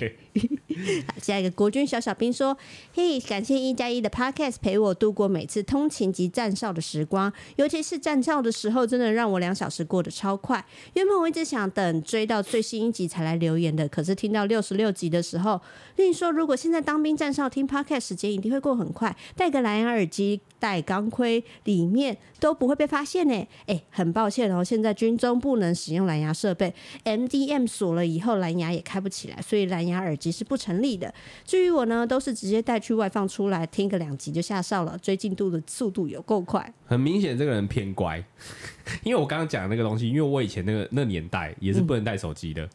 [1.21, 2.55] 下一个国军小小兵说
[2.93, 10.63] ：“嘿，感谢一加一的 Podcast 陪我度过每次通勤及站哨的时光，尤其是站哨的时候，真的让我两小时过得超快。
[10.93, 15.61] 原本我一直想等追到最新一集才来留言的，可是听到六十六集的时候，
[15.97, 23.33] 另说如果现在当兵站哨听 Podcast 时间一定会过很快，戴个蓝牙耳机。”戴钢盔里面都不会被发现呢。
[23.65, 31.13] 哎、欸，很抱歉哦，现在军中不能使用蓝牙设备，MDM 锁了以后蓝牙也开不起来，所以蓝牙耳机是不成立的。
[31.45, 36.73] 至于我呢，都是直接带去外放出来听个两集就下哨了，追进度的速度有够快。
[36.85, 38.23] 很明显这个人偏乖，
[39.03, 42.63] 因为我刚刚讲的那个东西，因为我以前那个那年代也是不能带手机的。
[42.63, 42.71] 嗯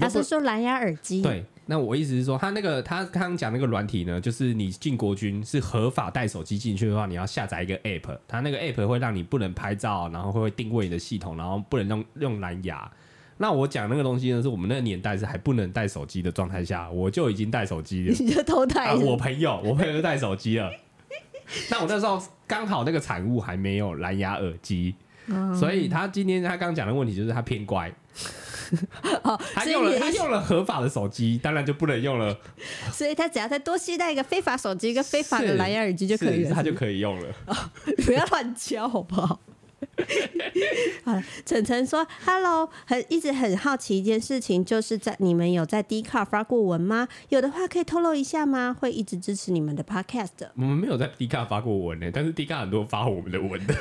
[0.00, 1.22] 他是说蓝牙耳机。
[1.22, 12.90] 对，那我意思是说，他那个他刚刚讲那个软体呢，就是你进国军是合法带手机进去的话，你要下载一个 app，他那个 app 会让你不能拍照，然后会定位你的系统，然后不能用用蓝牙。
[13.38, 18.14] 那我讲那个东西呢，是我们那个年代是还不能带手机的状态下，我就已经带手机了。
[18.20, 18.94] 你就偷带、啊？
[18.94, 20.70] 我朋友，我朋友就带手机了。
[21.70, 24.94] 那我那时候刚好那个产物还没有蓝牙耳机、
[25.26, 27.92] 嗯，所以他今天他刚刚讲的问题就是他偏乖。
[29.22, 32.36] 哦，他用了他用了合法的手机，当然就不能用了。
[32.92, 37.28] 所以他只要再多携带一个非法手机、一个非法的蓝牙耳机就可以了，他就可以用了。
[37.46, 37.56] 哦、
[38.04, 39.40] 不要乱教好不好？
[41.04, 47.06] 好了，晨晨说：“Hello，很一直很好奇一件事情，就是在你们有在 D 卡发过文吗？
[47.28, 48.74] 有的话可以透露一下吗？
[48.78, 50.48] 会一直支持你们的 Podcast。
[50.56, 53.74] 我们没有在 D 卡发过文呢，但是 D 卡很多发我们的文的。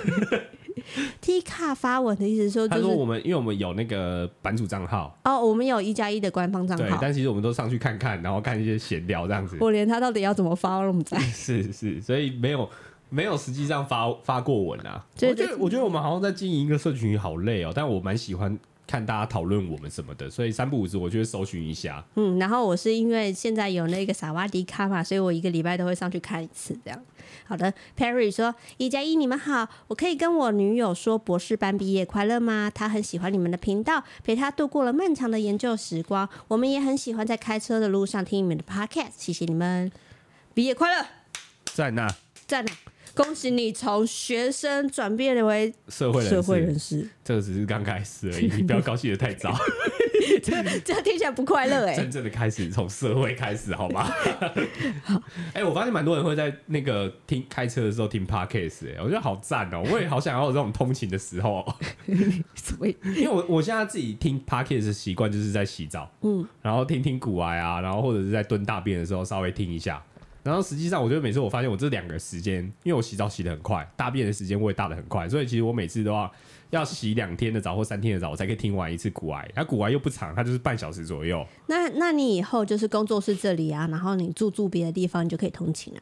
[1.22, 9.58] T 卡发文的意思说，就是，他说我们因为我们有那个版主账号哦，我们有一加一的官方账号，对，但其实我们都上去看看，然后看一些闲聊这样子。
[9.60, 11.18] 我连他到底要怎么发我们在。
[11.32, 12.70] 是是，所以没有
[13.10, 15.06] 没有实际上发发过文啊。
[15.22, 22.04] 我觉得我觉得我们好像在经营一个社群好累哦，但我蛮喜欢看大家讨论我们什么的，所以三不五时我就会搜寻一下。
[22.16, 27.00] 嗯，然后我是因为现在有那个萨瓦迪卡嘛，所以我一个礼拜都会上去看一次这样。
[27.46, 32.72] 好的，Perry 说：“一加一，你们好，我可以跟我女友说博士班毕业快乐吗？
[32.74, 36.28] 她很喜欢你们的频道，陪她度过了漫长的研究时光。
[36.48, 39.92] 我们也很喜欢在开车的路上听你们的 Podcast，谢谢你们，
[40.54, 41.06] 毕业快乐，
[41.66, 42.08] 在那，
[42.48, 42.72] 在那，
[43.14, 49.54] 恭喜你从学生转变为社会社会人士，这个只是刚开始而已，你不要高兴的太早。”
[50.44, 51.96] 这这听起来不快乐哎！
[51.96, 54.10] 真正的开始从社会开始，好吗？
[55.54, 59.84] 哎、欸，我发现蛮多人会在那个听开车的时候听 podcast，哎，我觉得好赞哦！
[59.92, 61.66] 我也好想要有这种通勤的时候。
[62.08, 70.02] 因为我我现在自己听 podcast 的习惯就是在洗澡，嗯，然后听听古癌啊，然后或者是在蹲大便的时候稍微听一下。
[70.44, 76.30] 然后实际上，我觉得每次我发现我这两个时间，因为我洗澡洗的很快，大便的时间我也大的很快，所以其实我每次都要。
[76.74, 79.50] 要洗两天的澡或三天的澡，我才可以听完一次古癌。
[79.54, 81.46] 它股癌又不长，它就是半小时左右。
[81.68, 86.02] 那那你以后就是工作室这里啊，然后你住住别的地方，你就可以通勤啊。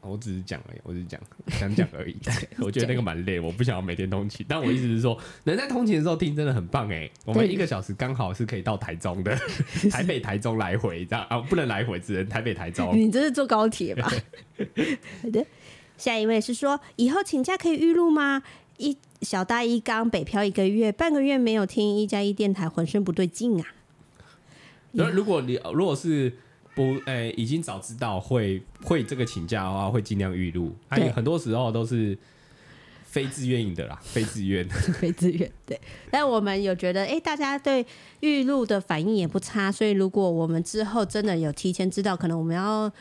[0.00, 2.16] 我只是讲而已，我只是讲想讲而已。
[2.60, 4.44] 我觉得那个蛮累，我不想要每天通勤。
[4.48, 7.10] 但我意思是说，能在通勤的时候听真的很棒哎。
[7.26, 9.36] 我们一个小时刚好是可以到台中的，
[9.90, 12.94] 台北台中来回这样啊，不能来回，只能台北台中。
[12.96, 14.10] 你这是坐高铁吧？
[15.22, 15.44] 好的，
[15.98, 18.42] 下一位是说，以后请假可以预录吗？
[18.78, 23.66] 一小大一刚北漂一个月，半个月没有听一加一电台，浑身不对劲啊！
[24.92, 26.32] 那如果你如果是
[26.74, 30.74] 不诶、欸，已经早知道会会这个请假的话，会尽量预录。
[30.88, 32.18] 还有很多时候都是
[33.04, 35.50] 非自愿的啦， 非自愿，非自愿。
[35.64, 37.86] 对，但我们有觉得，哎、欸，大家对
[38.20, 42.92] 预录的反应也不差，所以如果我们之后真的有提前知道，可能我们要。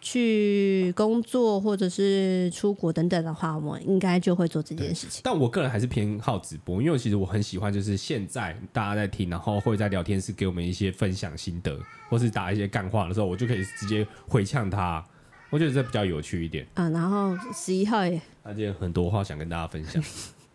[0.00, 5.20] 去工作或者是出国等等的话，我们应该就会做这件事情。
[5.24, 11.78] 但我个人还是偏好直播，因为其实我很喜欢，就是现在大家在听，然后会在聊天室给我们一些分享心得，
[12.08, 15.04] 或是打一些干话的时候，我就可以直接回呛他。
[15.50, 16.66] 我觉得这比较有趣一点。
[16.74, 20.02] 啊，然后十一号耶，他今天很多话想跟大家分享。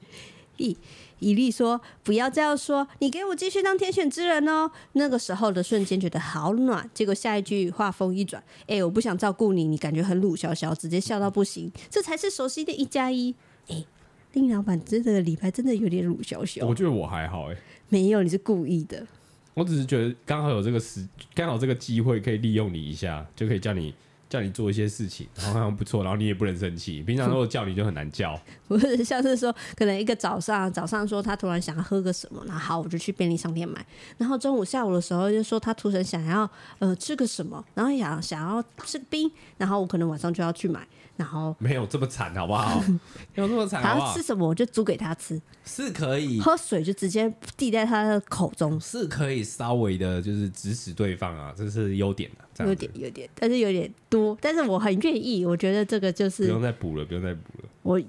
[0.57, 0.77] 一。
[1.23, 11.71] 伊利说：“不要这样说，你给我继续当天选之人哦。”那个时候的瞬间觉得好暖，结果下一句话锋一转，哎，我不想照顾你，你感觉很鲁小小，直接笑到不行。
[11.89, 13.33] 这才是熟悉的一加一。
[13.69, 13.85] 哎，
[14.33, 16.67] 令老板这个礼拜真的有点鲁小小。
[16.67, 17.57] 我觉得我还好哎，
[17.87, 19.07] 没有，你是故意的。
[19.53, 23.93] 我只是觉得刚好有这个时，刚好这个机会可以利用你一下，就可以叫你。
[24.33, 27.03] 叫你做一些事情，然后好像不错，然后你也不能生气。
[27.03, 28.35] 平常如果叫你就很难叫，
[28.67, 33.85] 不是像是说，可能一个早上早上说他突然想要喝个什么，然后好，我就去便利商店买。
[34.17, 40.87] 然后中午下午的时候就说他突然想要呃吃个什么，然后想想要吃冰，然后我可能晚上就要去买。
[41.15, 42.81] 然后没有这么惨，好不好？
[43.35, 43.81] 没有这么惨。
[43.83, 58.01] 然后吃什么我就煮给他吃，是可以喝水就直接递在他的口中，是可以稍微的，就是指使对方啊，这是优点的，有点有点，但是有点多，但是我很愿意，我觉得这个就是不用再补了，不用再补了，我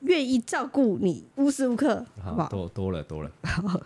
[0.00, 2.48] 愿意照顾你无时无刻，好，好不好？
[2.48, 3.30] 多多了多了。
[3.42, 3.80] 好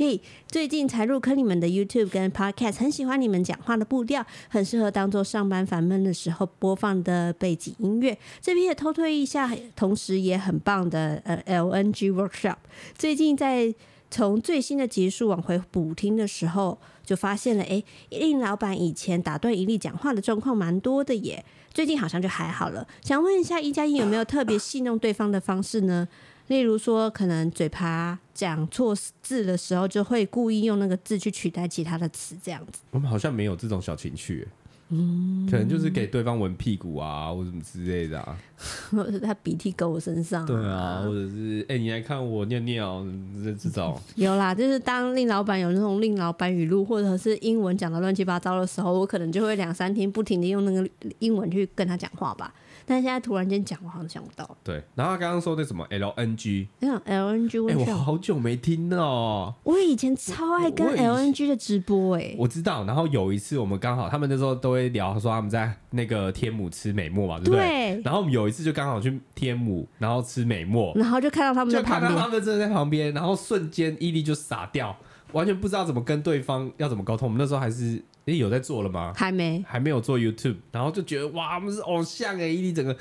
[0.00, 8.16] 嘿最近才入坑你们的 YouTube 跟 Podcast，很喜欢你们讲话的步调，很适合当做上班烦闷的时候播放的背景音乐。
[8.40, 12.56] 这边也偷推一下，同时也很棒的呃 LNG Workshop。
[12.96, 13.74] 最近在
[14.10, 21.44] 从最新的集数往回补听的时候，就发现了，哎，令老板以前打断一粒讲话的状况蛮多的耶，
[21.74, 22.88] 最近好像就还好了。
[23.02, 26.08] 想问一下一加一有没有特别戏弄对方的方式呢？
[26.50, 28.92] 例如说，可能嘴巴讲错
[29.22, 32.80] 字的时候，就会故意用那个字去取代其他的词，这样子。
[32.90, 34.48] 我们好像没有这种小情趣，
[34.88, 38.36] 嗯，可能就是给对方闻屁股啊，或什么之类的啊，
[38.90, 43.06] 或者是他鼻涕搁我身上，对啊，或者是哎，你来看我尿尿，
[43.44, 50.84] 这这种 有啦，就是当令老板有那种令老板语录，或者是英文讲的乱七八糟的时候，我可能就会两三天不停的用那个
[51.20, 52.52] 英文去跟他讲话吧。
[52.90, 54.56] 但现在突然间讲，我好像想不到。
[54.64, 59.54] 对，然后他刚刚说那什么 LNG，嗯，LNG，哎，我好久没听哦。
[59.62, 62.84] 我以前超爱跟 LNG 的直播，哎，我知道。
[62.84, 67.58] 然后有一次我们刚好，他们那时候都会聊，说他们在那个天母吃美墨嘛，对不对？
[67.60, 68.02] 对。
[68.02, 74.96] 然后我们有一次就刚好去天母，然后吃美墨，然后就看到他们在旁边，就看到他们真的在旁边，然后瞬间毅力就傻掉，
[75.30, 77.28] 完全不知道怎么跟对方要怎么沟通。
[77.28, 78.02] 我们那时候还是。
[78.24, 79.12] 你有在做了吗？
[79.16, 82.46] 还没，还没有做 YouTube，然后就觉得哇，我们是偶像哎！
[82.46, 82.96] 伊利整个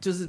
[0.00, 0.28] 就是，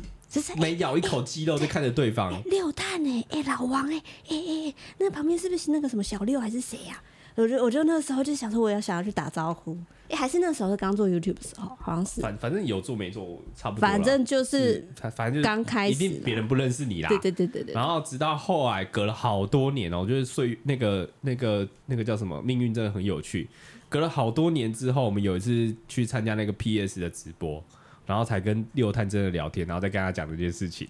[0.57, 2.41] 每咬一口鸡肉就看着对方。
[2.45, 7.01] 六蛋哎哎，老王哎哎哎，那旁边是不是那个什么小六还是谁呀？
[7.35, 9.77] 我就我就那时候就想说，我要想要去打招呼。
[10.07, 12.21] 哎、欸，还是那时候是刚做 YouTube 的时候，好像是。
[12.21, 13.81] 反反正有做没做差不多。
[13.81, 17.09] 反正就是，反正就刚开始，一定别人不认识你啦。
[17.09, 17.73] 对对对对对。
[17.73, 23.49] 然后直到后来隔了好多年哦、喔，就是岁那个那个那个叫什么命运真的很有趣。
[23.89, 27.63] 隔了好多年之后，我们有一次去参加那个 PS 的直播，
[28.05, 30.87] 然后才跟六探真的聊天，然后再跟他讲这件事情。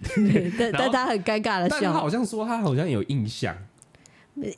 [0.58, 3.56] 但 但他很尴尬的笑，但他好像说他好像有印象。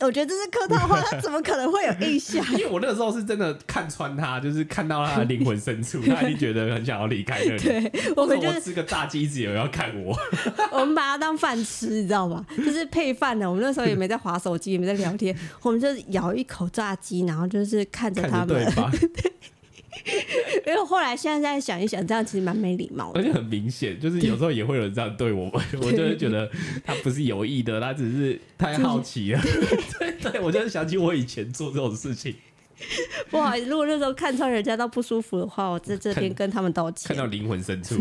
[0.00, 2.44] 我觉得这是客套话，他怎么可能会有印象？
[2.52, 7.58] 因为我那个时候是真的看穿他，就是看到他的灵魂深处，他已经觉得很想要离开那里。
[7.62, 10.16] 对，我们就是吃个炸鸡，一直有人要看我。
[10.72, 12.44] 我们把它当饭吃，你知道吗？
[12.56, 13.48] 就是配饭的。
[13.48, 18.66] 我们那时候也没在划手机，也没在聊天，我们就咬一口炸鸡，然后就是看着他们。
[20.66, 26.50] 因为后来现在再想一想，这样其实蛮没礼貌的，而且很明显，就是有时候也会有人这样对我们，我就会觉得
[26.84, 29.40] 他不是有意的，他只是太好奇了。
[29.98, 32.34] 对对，我就想起我以前做这种事情。
[33.30, 37.08] 不好意思，如果那时候看穿人家到不舒服的话，我在这边跟他们道歉。
[37.08, 37.96] 看，看到灵魂深处。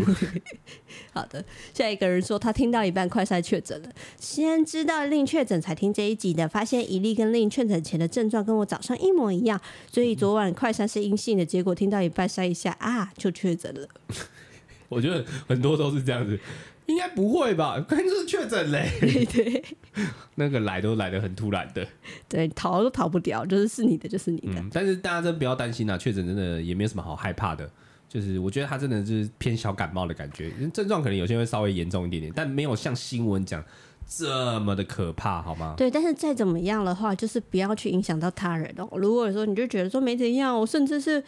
[1.13, 9.59] 好的，下一个人说他听到一半快筛确诊了，先知道 Lin 确诊才听这一集的，发现一例跟 Lin 确诊前的症状跟我早上一模一样，
[9.91, 13.87] 所以昨晚快筛是阴性的，结果听到一半筛一下啊就确诊了。
[14.89, 16.39] 我觉得很多都是这样子。
[16.87, 17.79] 应该不会吧？
[17.87, 18.89] 可能就是确诊嘞。
[18.99, 19.63] 对， 对，
[20.35, 21.85] 那个来都来的很突然的。
[22.27, 24.59] 对，逃都逃不掉，就是是你的就是你的。
[24.59, 27.69] 嗯，但是大家真不要担心啊，确诊真的也没有什么好害怕的。
[28.09, 33.61] 就是我觉得他真的就是偏小感冒的感觉，症状可能有些会稍微严重一点点，但没有像新闻讲
[34.07, 35.75] 这么的可怕，好吗？
[35.77, 38.87] 对，但是再怎么样的话，就是不要去影响到他人哦。
[38.93, 41.21] 如果说你就觉得说没怎样，我甚至是。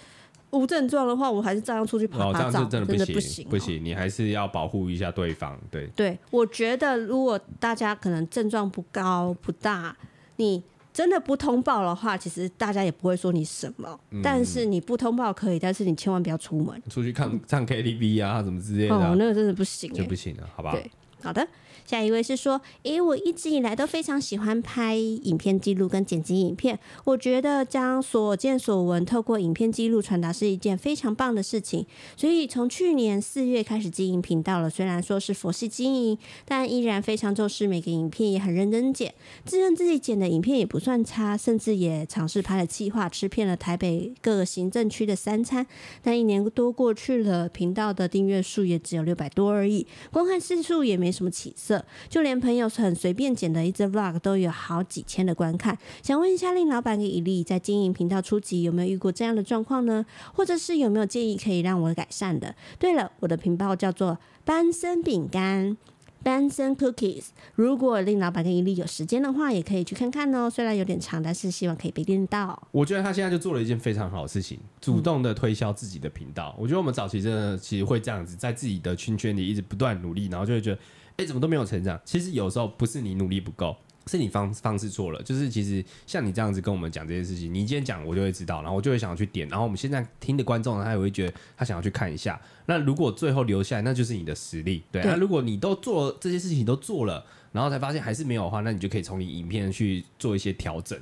[0.52, 2.30] 无症状的话，我还是照样出去拍拍照。
[2.30, 5.60] 哦，这样是真的不行，不行，不行，你还是要保护一下对方。
[5.70, 9.96] 对，对，我觉得如果大家可能症状不高不大，
[10.38, 14.00] 你真的不通报的话，其实大家也不会说你什么。
[14.10, 19.12] 嗯、但是你不通报可以，但是你千万不要出门，出去看唱 KTV 啊，什么之类的、啊。
[19.12, 20.72] 哦，那个真的不行，就不行了，好吧？
[20.72, 20.92] 对，
[21.22, 21.48] 好的。
[21.90, 26.78] 下一位是说，诶、我一直以来都非常喜欢拍影片记录跟剪辑影片。
[27.04, 31.88] 我觉得将所见所闻透过影片记录传达是一件非常棒的事情。
[32.16, 34.70] 所以从去年四月开始经营频道了。
[34.70, 36.16] 虽然说是佛系经营，
[36.46, 39.12] 但依然非常重视每个影片，也很认真剪。
[39.44, 45.66] 自认自己剪的影片也不算差，甚至也尝试拍了企划，吃遍了台北各个行政区的三餐。
[46.04, 51.79] 但一年多过去了，频道的订阅数也只有六百多而已，观看次数也没什么起色。
[52.10, 60.06] 就连朋友很随便剪的一支 vlog 都有好几千的观看，想问一下令老板跟以利在经营频道初期有没有遇过这样的状况呢？
[60.34, 62.56] 或者是有没有建议可以让我改善的？
[62.78, 65.78] 对了，我的频道叫做班森饼干
[66.24, 67.28] （Benson Cookies）。
[67.56, 70.50] 如果令老板跟伊利有时间的话，也可以去看看哦。
[70.50, 72.68] 虽然有点长，但是希望可以被练到。
[72.72, 76.56] 我觉得他现在就做了一件非常好的事情，主动的推销自己的频道。
[76.58, 80.80] 我觉得我们早期真的其实会这样子，在自己的圈圈里一直不断努力，然后就会觉得。
[81.20, 82.00] 哎，怎么都没有成长？
[82.06, 83.76] 其实有时候不是你努力不够，
[84.08, 85.22] 是你方方式错了。
[85.22, 89.46] 就是其实像你这样子跟我们讲这件事情，你今天讲我就会知道，然后我就会想要去点。
[89.50, 92.40] 然后我们现在听的观众他也会觉得他想要去看一下。
[92.68, 94.82] 那如果最后留下来，那就是你的实力。
[94.94, 95.12] 对，对。
[95.12, 100.98] 那如果你都做这些事情都做了，然后才发现还是没有的话，那你就可以从你影片去做一些调整。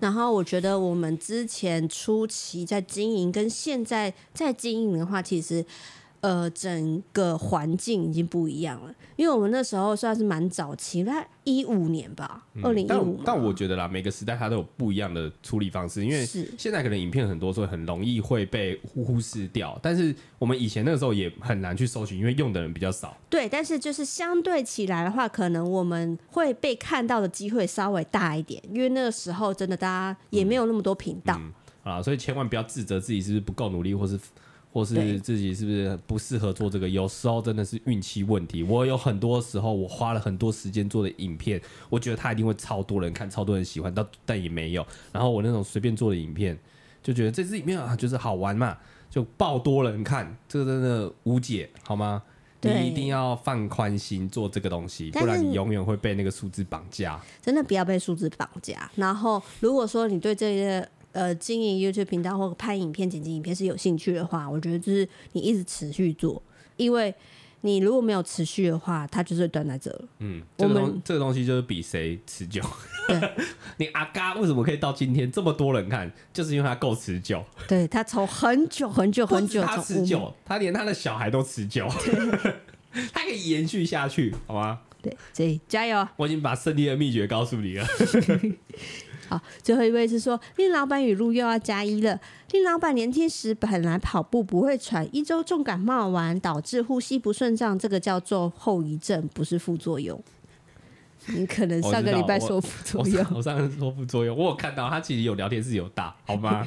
[0.00, 5.64] 然后我觉得我们之前初期在经营跟现在在经营的话，其实。
[6.22, 13.20] 呃，整个环境已经不一样了，因为我们那时候算是蛮早期，那一五年吧，二零一五。
[13.24, 19.76] 但我觉得啦，每个时代它都有不一样的处理方式，因为现在可能影片很多，所以很容易会被忽视掉。
[19.82, 23.16] 但是我们以前那个时候也很难去搜寻，因为用的人比较少。
[23.28, 31.52] 对，但是就是相对起来的话，可能我们会被看到的机会稍微大一点，因为那个时候真的大家也没有那么多频道、嗯
[31.82, 34.16] 嗯、啊，所以千万不要自责自己是不是不够努力，或是。
[34.72, 36.88] 或是自己是不是不适合做这个？
[36.88, 38.62] 有时候真的是运气问题。
[38.62, 41.60] 我有很多时候，我花了很多时间做的影片，
[41.90, 44.86] 我觉得它一定会超多人看，超多人喜欢，但但也没有。
[45.12, 46.58] 然后我那种随便做的影片，
[47.02, 48.78] 就觉得这支影片啊，就是好玩嘛，
[49.10, 52.22] 就爆多人看，这个真的无解，好吗？
[52.62, 57.20] 你一定要放宽心做这个东西，不然你永远会被那个数字绑架。
[57.42, 58.90] 真的不要被数字绑架。
[58.96, 60.88] 然后如果说你对这些。
[61.12, 66.42] 呃，经营 YouTube 频道或拍影片、剪辑影片是有兴趣的话，我觉得就是你一直持续做，
[66.76, 67.14] 因为
[67.60, 70.04] 你如果没有持续的话，它就是断在这了。
[70.18, 72.60] 嗯，这个东这个东西就是比谁持久。
[73.76, 77.44] 你阿嘎为什么可以到今天这么多人看，就是因为他够持久。
[77.68, 81.86] 对，他从很久很久很久，他持久，他连他的小孩都持久，
[83.12, 84.80] 他可以延续下去，好吗？
[85.02, 86.06] 对，所以加油！
[86.16, 87.84] 我已经把胜利的秘诀告诉你了。
[89.32, 92.20] 好，最后一位是说，令老板语录又要加一了。
[92.50, 100.22] 令老板年轻时本来跑步不会喘，一周重感冒完导致呼吸不顺畅，这个叫做后遗症，不是副作用。
[101.28, 106.66] 你可能上个礼拜说副作用，我， 上次说副作用，我有看到他其实有聊天室有打，好吗？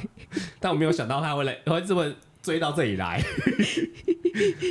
[0.58, 2.12] 但我没有想到他会来，会这么
[2.42, 3.22] 追到这里来。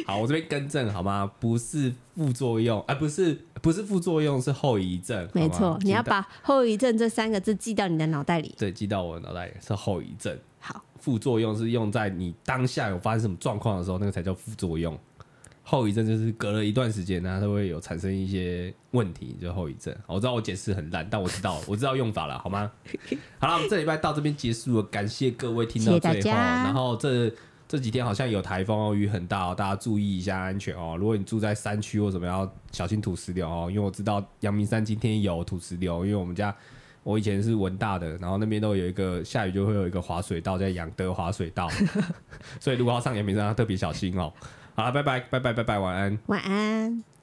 [0.06, 1.32] 好，我这边更正好吗？
[1.40, 5.28] 不是副作用，哎、啊，不是，不是副作用，是后遗症。
[5.34, 8.54] 没错，你要把后遗症这三个字记到你的脑袋里。
[8.60, 10.38] 对，记到我的脑袋里是后遗症。
[10.60, 14.96] 好，副作用是用在你当下有发生什么状况的时候，那个才叫副作用。
[15.64, 19.92] 后遗症就是隔了一段时间呢，它会有产生一些问题，就后遗症。
[20.06, 22.72] 我知道我解释很烂，但我知道 我知道用法了，好吗？
[23.40, 26.30] 好了，我们这礼拜到这边结束了，感谢各位听到最后。
[26.30, 27.34] 然后这
[27.68, 30.96] 这几天好像有台风哦，雨很大哦，大家注意一下安全哦。
[31.00, 33.68] 如果你住在山区或什么，要小心土石流哦。
[33.70, 36.56] 因为我知道阳明山今天有土石流，因为我们家
[37.04, 41.68] 我以前是文大的，然后那边都有一个下雨就会有一个滑水道，叫养德滑水道，
[42.62, 44.32] 所以如果要上阳明山要特别小心哦。
[44.76, 47.15] 好了，拜拜，拜拜，拜拜，晚安，晚安。